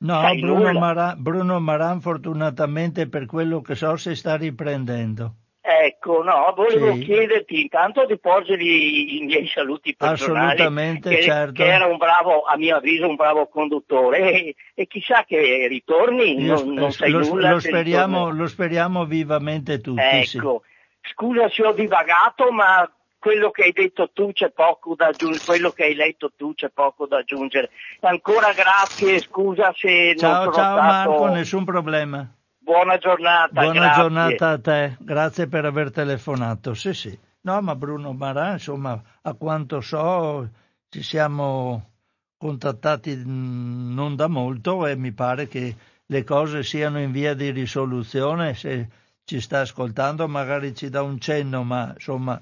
[0.00, 5.34] No, Bruno Maran, Bruno Maran fortunatamente per quello che so si sta riprendendo.
[5.70, 7.00] Ecco, no, volevo sì.
[7.00, 10.54] chiederti intanto di porgergli i miei saluti personali.
[10.54, 11.52] Assolutamente, che, certo.
[11.52, 16.40] Che era un bravo, a mio avviso, un bravo conduttore e, e chissà che ritorni,
[16.40, 17.50] Io, non, non sai lo, nulla.
[17.50, 20.00] Lo speriamo, lo speriamo, vivamente tutti.
[20.00, 20.62] Ecco,
[21.02, 21.10] sì.
[21.12, 25.70] scusa se ho divagato, ma quello che hai detto tu c'è poco da aggiungere, quello
[25.72, 27.68] che hai letto tu c'è poco da aggiungere.
[28.00, 31.10] Ancora grazie, scusa se ciao, non sono ciao, stato...
[31.10, 32.26] Ciao Marco, nessun problema.
[32.68, 33.62] Buona giornata.
[33.62, 34.02] Buona grazie.
[34.02, 36.74] giornata a te, grazie per aver telefonato.
[36.74, 37.18] Sì, sì.
[37.40, 40.46] No, ma Bruno Maran, insomma, a quanto so,
[40.90, 41.92] ci siamo
[42.36, 47.48] contattati mm, non da molto e mi pare che le cose siano in via di
[47.52, 48.52] risoluzione.
[48.52, 48.86] Se
[49.24, 52.38] ci sta ascoltando, magari ci dà un cenno, ma insomma,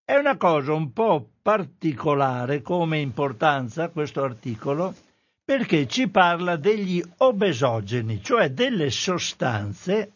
[0.06, 4.96] È una cosa un po' particolare come importanza questo articolo
[5.44, 10.14] perché ci parla degli obesogeni, cioè delle sostanze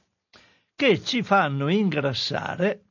[0.73, 2.90] che ci fanno ingrassare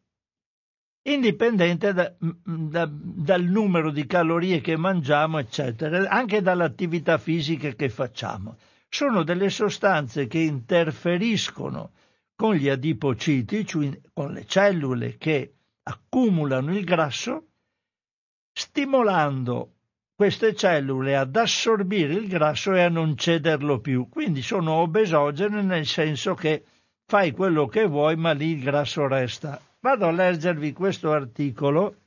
[1.13, 8.57] indipendente da, da, dal numero di calorie che mangiamo, eccetera, anche dall'attività fisica che facciamo.
[8.89, 11.93] Sono delle sostanze che interferiscono
[12.35, 17.47] con gli adipociti, cioè con le cellule che accumulano il grasso,
[18.53, 19.75] stimolando
[20.15, 24.09] queste cellule ad assorbire il grasso e a non cederlo più.
[24.09, 26.65] Quindi sono obesogene nel senso che
[27.07, 29.61] fai quello che vuoi, ma lì il grasso resta.
[29.83, 32.03] Vado a leggervi questo articolo.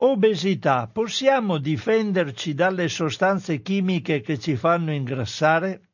[0.00, 0.86] Obesità.
[0.92, 5.88] Possiamo difenderci dalle sostanze chimiche che ci fanno ingrassare?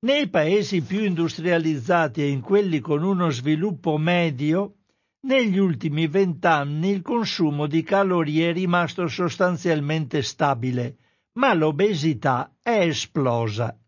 [0.00, 4.74] Nei paesi più industrializzati e in quelli con uno sviluppo medio,
[5.20, 10.96] negli ultimi vent'anni il consumo di calorie è rimasto sostanzialmente stabile,
[11.38, 13.79] ma l'obesità è esplosa.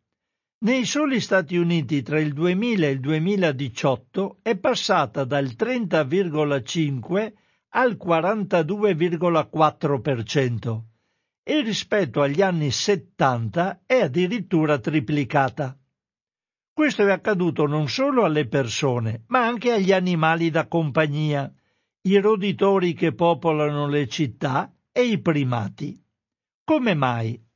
[0.63, 7.33] Nei soli Stati Uniti tra il 2000 e il 2018 è passata dal 30,5
[7.71, 10.83] al 42,4%
[11.43, 15.77] e rispetto agli anni 70 è addirittura triplicata.
[16.73, 21.53] Questo è accaduto non solo alle persone, ma anche agli animali da compagnia,
[22.03, 26.01] i roditori che popolano le città e i primati.
[26.63, 27.51] Come mai?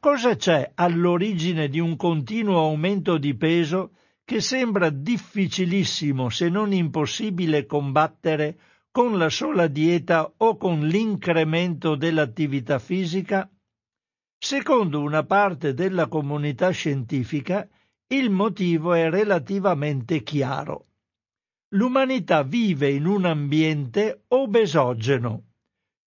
[0.00, 7.66] Cosa c'è all'origine di un continuo aumento di peso che sembra difficilissimo se non impossibile
[7.66, 8.58] combattere
[8.90, 13.46] con la sola dieta o con l'incremento dell'attività fisica?
[14.38, 17.68] Secondo una parte della comunità scientifica,
[18.06, 20.86] il motivo è relativamente chiaro.
[21.74, 25.49] L'umanità vive in un ambiente obesogeno,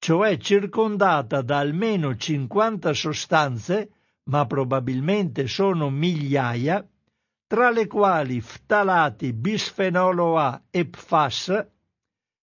[0.04, 3.90] cioè circondata da almeno 50 sostanze,
[4.24, 6.86] ma probabilmente sono migliaia,
[7.48, 11.68] tra le quali ftalati, bisfenolo A e PFAS,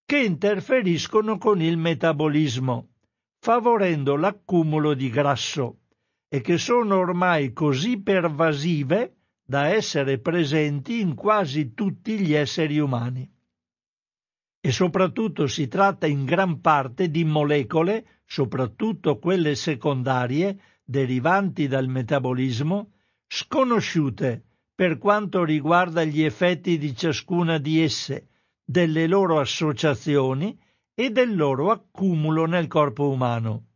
[0.03, 2.93] che interferiscono con il metabolismo,
[3.37, 5.81] favorendo l'accumulo di grasso,
[6.29, 13.31] e che sono ormai così pervasive da essere presenti in quasi tutti gli esseri umani.
[14.61, 22.91] E soprattutto si tratta in gran parte di molecole, soprattutto quelle secondarie, derivanti dal metabolismo,
[23.27, 24.43] sconosciute
[24.75, 28.29] per quanto riguarda gli effetti di ciascuna di esse,
[28.63, 30.59] delle loro associazioni
[30.93, 33.67] e del loro accumulo nel corpo umano,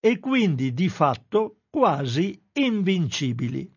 [0.00, 3.75] e quindi di fatto quasi invincibili.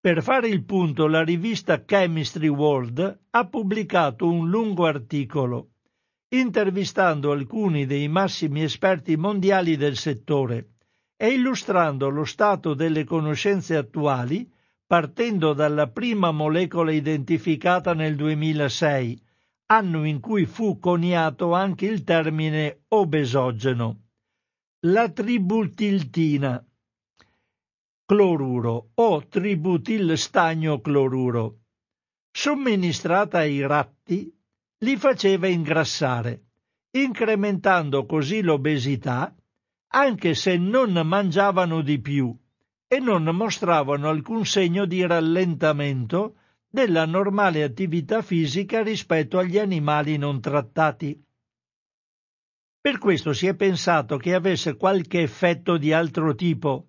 [0.00, 5.70] Per fare il punto, la rivista Chemistry World ha pubblicato un lungo articolo,
[6.28, 10.74] intervistando alcuni dei massimi esperti mondiali del settore
[11.16, 14.48] e illustrando lo stato delle conoscenze attuali,
[14.86, 19.20] partendo dalla prima molecola identificata nel 2006,
[19.66, 24.02] anno in cui fu coniato anche il termine obesogeno.
[24.86, 26.64] La tributiltina,
[28.08, 31.58] cloruro o tributilstagno cloruro.
[32.30, 34.34] Somministrata ai ratti,
[34.78, 36.44] li faceva ingrassare,
[36.92, 39.36] incrementando così l'obesità,
[39.88, 42.34] anche se non mangiavano di più
[42.86, 46.36] e non mostravano alcun segno di rallentamento
[46.66, 51.22] della normale attività fisica rispetto agli animali non trattati.
[52.80, 56.87] Per questo si è pensato che avesse qualche effetto di altro tipo,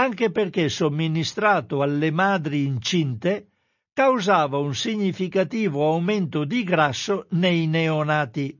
[0.00, 3.48] anche perché somministrato alle madri incinte
[3.92, 8.58] causava un significativo aumento di grasso nei neonati,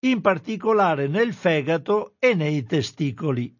[0.00, 3.56] in particolare nel fegato e nei testicoli.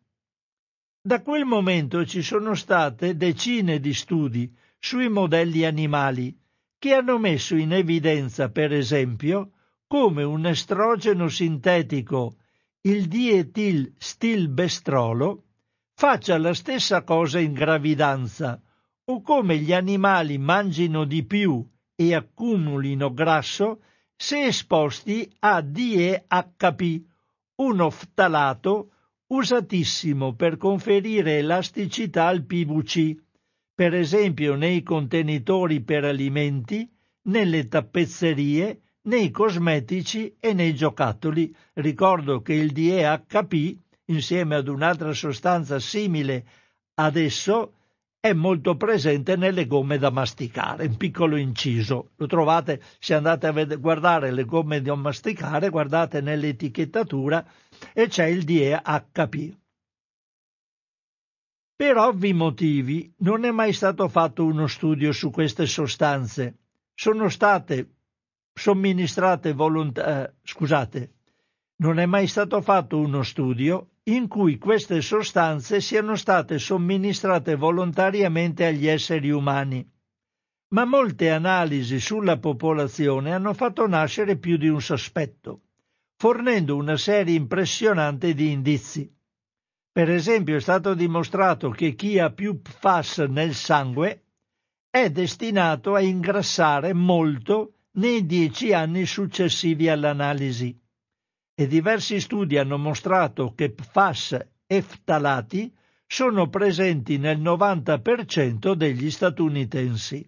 [1.01, 6.37] Da quel momento ci sono state decine di studi sui modelli animali
[6.77, 9.53] che hanno messo in evidenza, per esempio,
[9.87, 12.35] come un estrogeno sintetico,
[12.81, 15.45] il dietilstilbestrolo,
[16.01, 18.59] faccia la stessa cosa in gravidanza,
[19.05, 21.63] o come gli animali mangino di più
[21.95, 23.83] e accumulino grasso
[24.17, 27.03] se esposti a DEHP,
[27.57, 28.93] un oftalato
[29.27, 33.15] usatissimo per conferire elasticità al PVC,
[33.75, 36.91] per esempio nei contenitori per alimenti,
[37.25, 41.55] nelle tappezzerie, nei cosmetici e nei giocattoli.
[41.75, 43.77] Ricordo che il DEHP
[44.11, 46.45] insieme ad un'altra sostanza simile
[46.95, 47.75] ad esso,
[48.21, 52.11] è molto presente nelle gomme da masticare, un piccolo inciso.
[52.17, 57.47] Lo trovate se andate a guardare le gomme da masticare, guardate nell'etichettatura
[57.95, 59.57] e c'è il DEHP.
[61.75, 66.59] Per ovvi motivi non è mai stato fatto uno studio su queste sostanze.
[66.95, 67.95] Sono state
[68.53, 71.13] somministrate volontariamente, eh, scusate,
[71.77, 78.67] non è mai stato fatto uno studio in cui queste sostanze siano state somministrate volontariamente
[78.67, 79.89] agli esseri umani.
[80.73, 85.63] Ma molte analisi sulla popolazione hanno fatto nascere più di un sospetto,
[86.17, 89.13] fornendo una serie impressionante di indizi.
[89.93, 94.25] Per esempio è stato dimostrato che chi ha più PFAS nel sangue
[94.89, 100.80] è destinato a ingrassare molto nei dieci anni successivi all'analisi
[101.61, 105.71] e diversi studi hanno mostrato che PFAS e ftalati
[106.07, 110.27] sono presenti nel 90% degli statunitensi.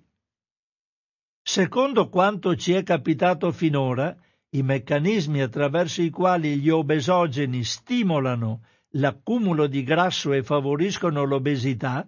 [1.42, 4.14] Secondo quanto ci è capitato finora,
[4.50, 12.06] i meccanismi attraverso i quali gli obesogeni stimolano l'accumulo di grasso e favoriscono l'obesità,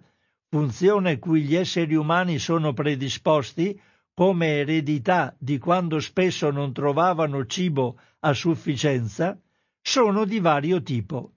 [0.49, 3.75] funzione cui gli esseri umani sono predisposti
[4.15, 9.37] come eredità di quando spesso non trovavano cibo a sufficienza,
[9.81, 11.33] sono di vario tipo.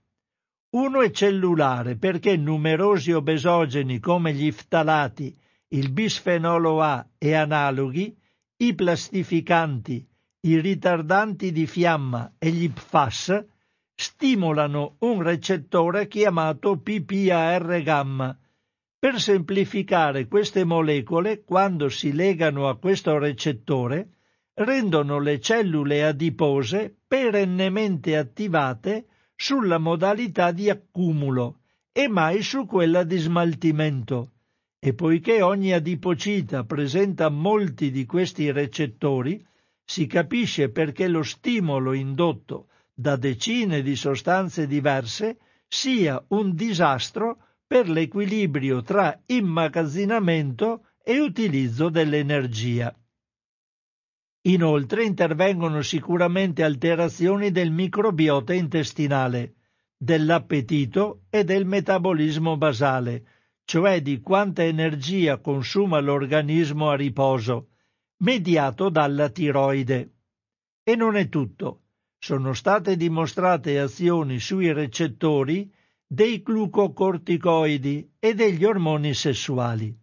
[0.70, 5.36] Uno è cellulare perché numerosi obesogeni come gli ftalati,
[5.70, 8.16] il bisfenolo A e analoghi,
[8.58, 10.06] i plastificanti,
[10.40, 13.44] i ritardanti di fiamma e gli PFAS
[13.94, 18.38] stimolano un recettore chiamato PPAR gamma.
[19.00, 24.08] Per semplificare queste molecole, quando si legano a questo recettore,
[24.54, 29.06] rendono le cellule adipose perennemente attivate
[29.36, 31.60] sulla modalità di accumulo
[31.92, 34.32] e mai su quella di smaltimento.
[34.80, 39.46] E poiché ogni adipocita presenta molti di questi recettori,
[39.84, 45.38] si capisce perché lo stimolo indotto da decine di sostanze diverse
[45.68, 52.98] sia un disastro per l'equilibrio tra immagazzinamento e utilizzo dell'energia.
[54.46, 59.56] Inoltre intervengono sicuramente alterazioni del microbiota intestinale,
[59.98, 63.24] dell'appetito e del metabolismo basale,
[63.64, 67.72] cioè di quanta energia consuma l'organismo a riposo,
[68.22, 70.14] mediato dalla tiroide.
[70.82, 71.82] E non è tutto.
[72.18, 75.70] Sono state dimostrate azioni sui recettori
[76.10, 79.94] dei glucocorticoidi e degli ormoni sessuali.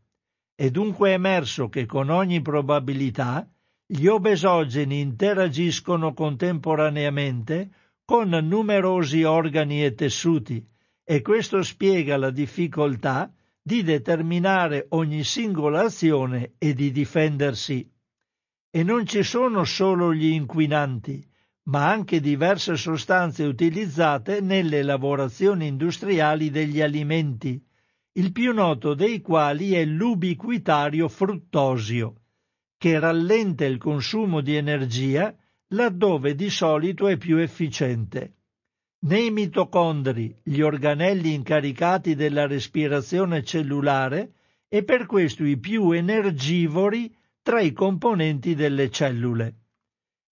[0.54, 3.50] È dunque emerso che con ogni probabilità
[3.88, 7.72] gli obesogeni interagiscono contemporaneamente
[8.06, 10.64] con numerosi organi e tessuti
[11.04, 17.92] e questo spiega la difficoltà di determinare ogni singola azione e di difendersi.
[18.70, 21.28] E non ci sono solo gli inquinanti,
[21.66, 27.64] ma anche diverse sostanze utilizzate nelle lavorazioni industriali degli alimenti,
[28.14, 32.22] il più noto dei quali è l'ubiquitario fruttosio,
[32.78, 35.36] che rallenta il consumo di energia
[35.70, 38.36] laddove di solito è più efficiente.
[39.06, 44.34] Nei mitocondri, gli organelli incaricati della respirazione cellulare,
[44.68, 49.65] e per questo i più energivori tra i componenti delle cellule.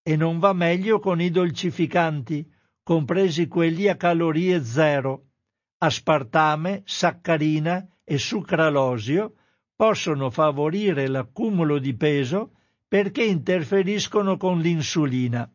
[0.06, 2.46] E non va meglio con i dolcificanti,
[2.84, 5.30] compresi quelli a calorie zero.
[5.78, 9.36] Aspartame, saccarina e sucralosio
[9.76, 12.58] possono favorire l'accumulo di peso
[12.88, 15.50] perché interferiscono con l'insulina.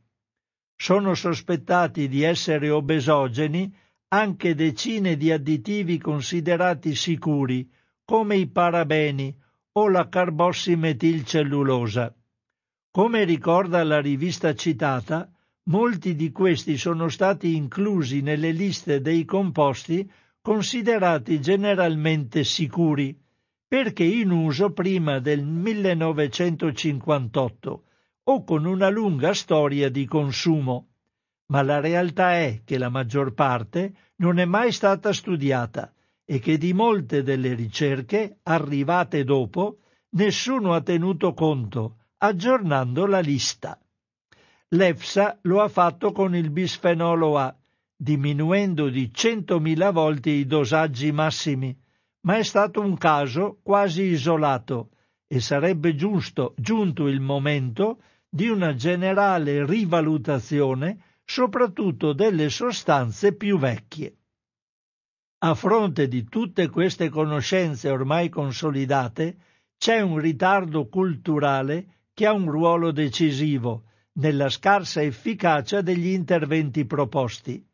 [0.74, 3.70] Sono sospettati di essere obesogeni
[4.08, 7.70] anche decine di additivi considerati sicuri,
[8.04, 9.36] come i parabeni
[9.72, 12.14] o la carbossimetilcellulosa.
[12.90, 15.30] Come ricorda la rivista citata,
[15.64, 20.10] molti di questi sono stati inclusi nelle liste dei composti
[20.40, 23.14] considerati generalmente sicuri,
[23.68, 27.82] perché in uso prima del 1958
[28.24, 30.86] o con una lunga storia di consumo.
[31.48, 35.92] Ma la realtà è che la maggior parte non è mai stata studiata
[36.24, 43.80] e che di molte delle ricerche arrivate dopo nessuno ha tenuto conto, aggiornando la lista.
[44.68, 47.56] L'EFSA lo ha fatto con il bisfenolo A,
[47.96, 51.76] diminuendo di 100.000 volte i dosaggi massimi,
[52.22, 54.90] ma è stato un caso quasi isolato
[55.26, 64.16] e sarebbe giusto, giunto il momento di una generale rivalutazione soprattutto delle sostanze più vecchie.
[65.40, 69.36] A fronte di tutte queste conoscenze ormai consolidate,
[69.78, 73.84] c'è un ritardo culturale che ha un ruolo decisivo
[74.14, 77.64] nella scarsa efficacia degli interventi proposti.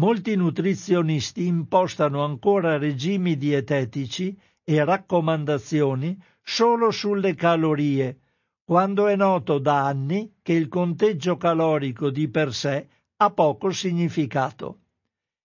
[0.00, 8.18] Molti nutrizionisti impostano ancora regimi dietetici e raccomandazioni solo sulle calorie,
[8.64, 12.88] quando è noto da anni che il conteggio calorico di per sé
[13.18, 14.80] ha poco significato.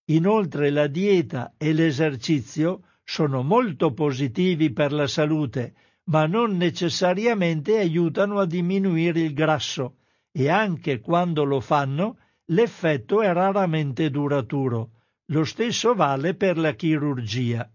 [0.05, 8.39] Inoltre la dieta e l'esercizio sono molto positivi per la salute, ma non necessariamente aiutano
[8.39, 9.97] a diminuire il grasso
[10.31, 14.91] e anche quando lo fanno l'effetto è raramente duraturo.
[15.27, 17.69] Lo stesso vale per la chirurgia.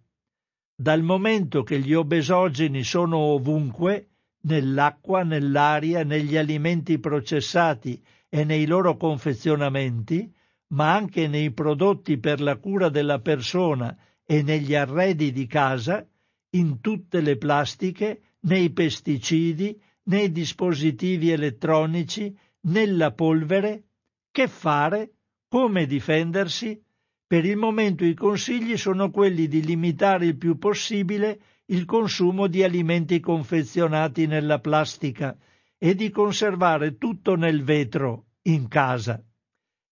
[0.81, 4.11] dal momento che gli obesogeni sono ovunque,
[4.43, 10.33] nell'acqua, nell'aria, negli alimenti processati e nei loro confezionamenti,
[10.69, 16.07] ma anche nei prodotti per la cura della persona e negli arredi di casa,
[16.51, 23.85] in tutte le plastiche, nei pesticidi, nei dispositivi elettronici, nella polvere,
[24.31, 25.13] che fare,
[25.49, 26.83] come difendersi?
[27.27, 32.63] Per il momento i consigli sono quelli di limitare il più possibile il consumo di
[32.63, 35.37] alimenti confezionati nella plastica
[35.77, 39.23] e di conservare tutto nel vetro in casa.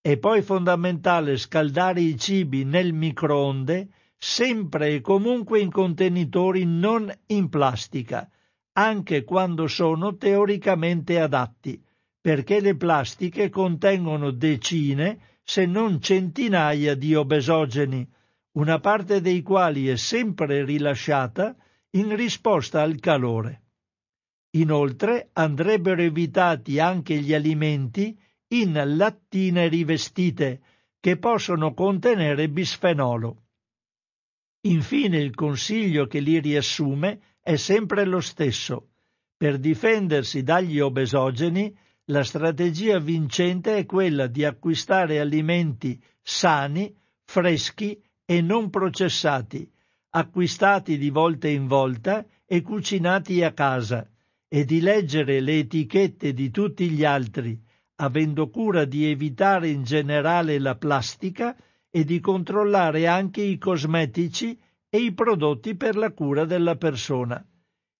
[0.00, 3.88] È poi fondamentale scaldare i cibi nel microonde
[4.18, 8.30] sempre e comunque in contenitori non in plastica,
[8.72, 11.82] anche quando sono teoricamente adatti,
[12.20, 18.06] perché le plastiche contengono decine, se non centinaia di obesogeni,
[18.52, 21.54] una parte dei quali è sempre rilasciata
[21.90, 23.62] in risposta al calore.
[24.56, 28.18] Inoltre andrebbero evitati anche gli alimenti
[28.48, 30.60] in lattine rivestite
[30.98, 33.45] che possono contenere bisfenolo.
[34.66, 38.88] Infine il consiglio che li riassume è sempre lo stesso.
[39.36, 41.72] Per difendersi dagli obesogeni,
[42.06, 49.70] la strategia vincente è quella di acquistare alimenti sani, freschi e non processati,
[50.10, 54.08] acquistati di volta in volta e cucinati a casa,
[54.48, 57.56] e di leggere le etichette di tutti gli altri,
[57.96, 61.56] avendo cura di evitare in generale la plastica
[61.96, 64.54] e di controllare anche i cosmetici
[64.90, 67.42] e i prodotti per la cura della persona.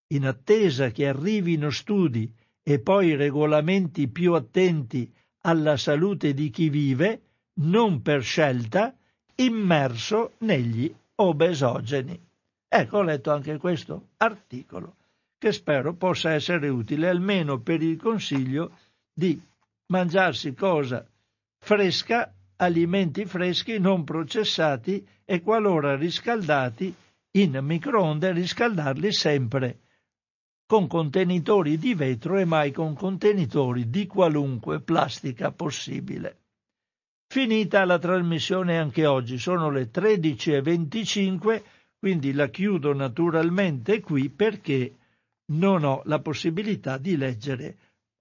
[0.09, 2.31] In attesa che arrivino studi
[2.63, 5.11] e poi regolamenti più attenti
[5.45, 7.23] alla salute di chi vive,
[7.61, 8.95] non per scelta,
[9.37, 12.21] immerso negli obesogeni.
[12.69, 14.97] Ecco, ho letto anche questo articolo
[15.39, 18.77] che spero possa essere utile almeno per il consiglio
[19.11, 19.41] di
[19.87, 21.03] mangiarsi cosa
[21.59, 26.95] fresca, alimenti freschi non processati e qualora riscaldati
[27.33, 29.81] in microonde riscaldarli sempre
[30.67, 36.41] con contenitori di vetro e mai con contenitori di qualunque plastica possibile.
[37.29, 41.63] Finita la trasmissione anche oggi, sono le 13.25,
[41.99, 44.95] quindi la chiudo naturalmente qui perché
[45.53, 47.77] non ho la possibilità di leggere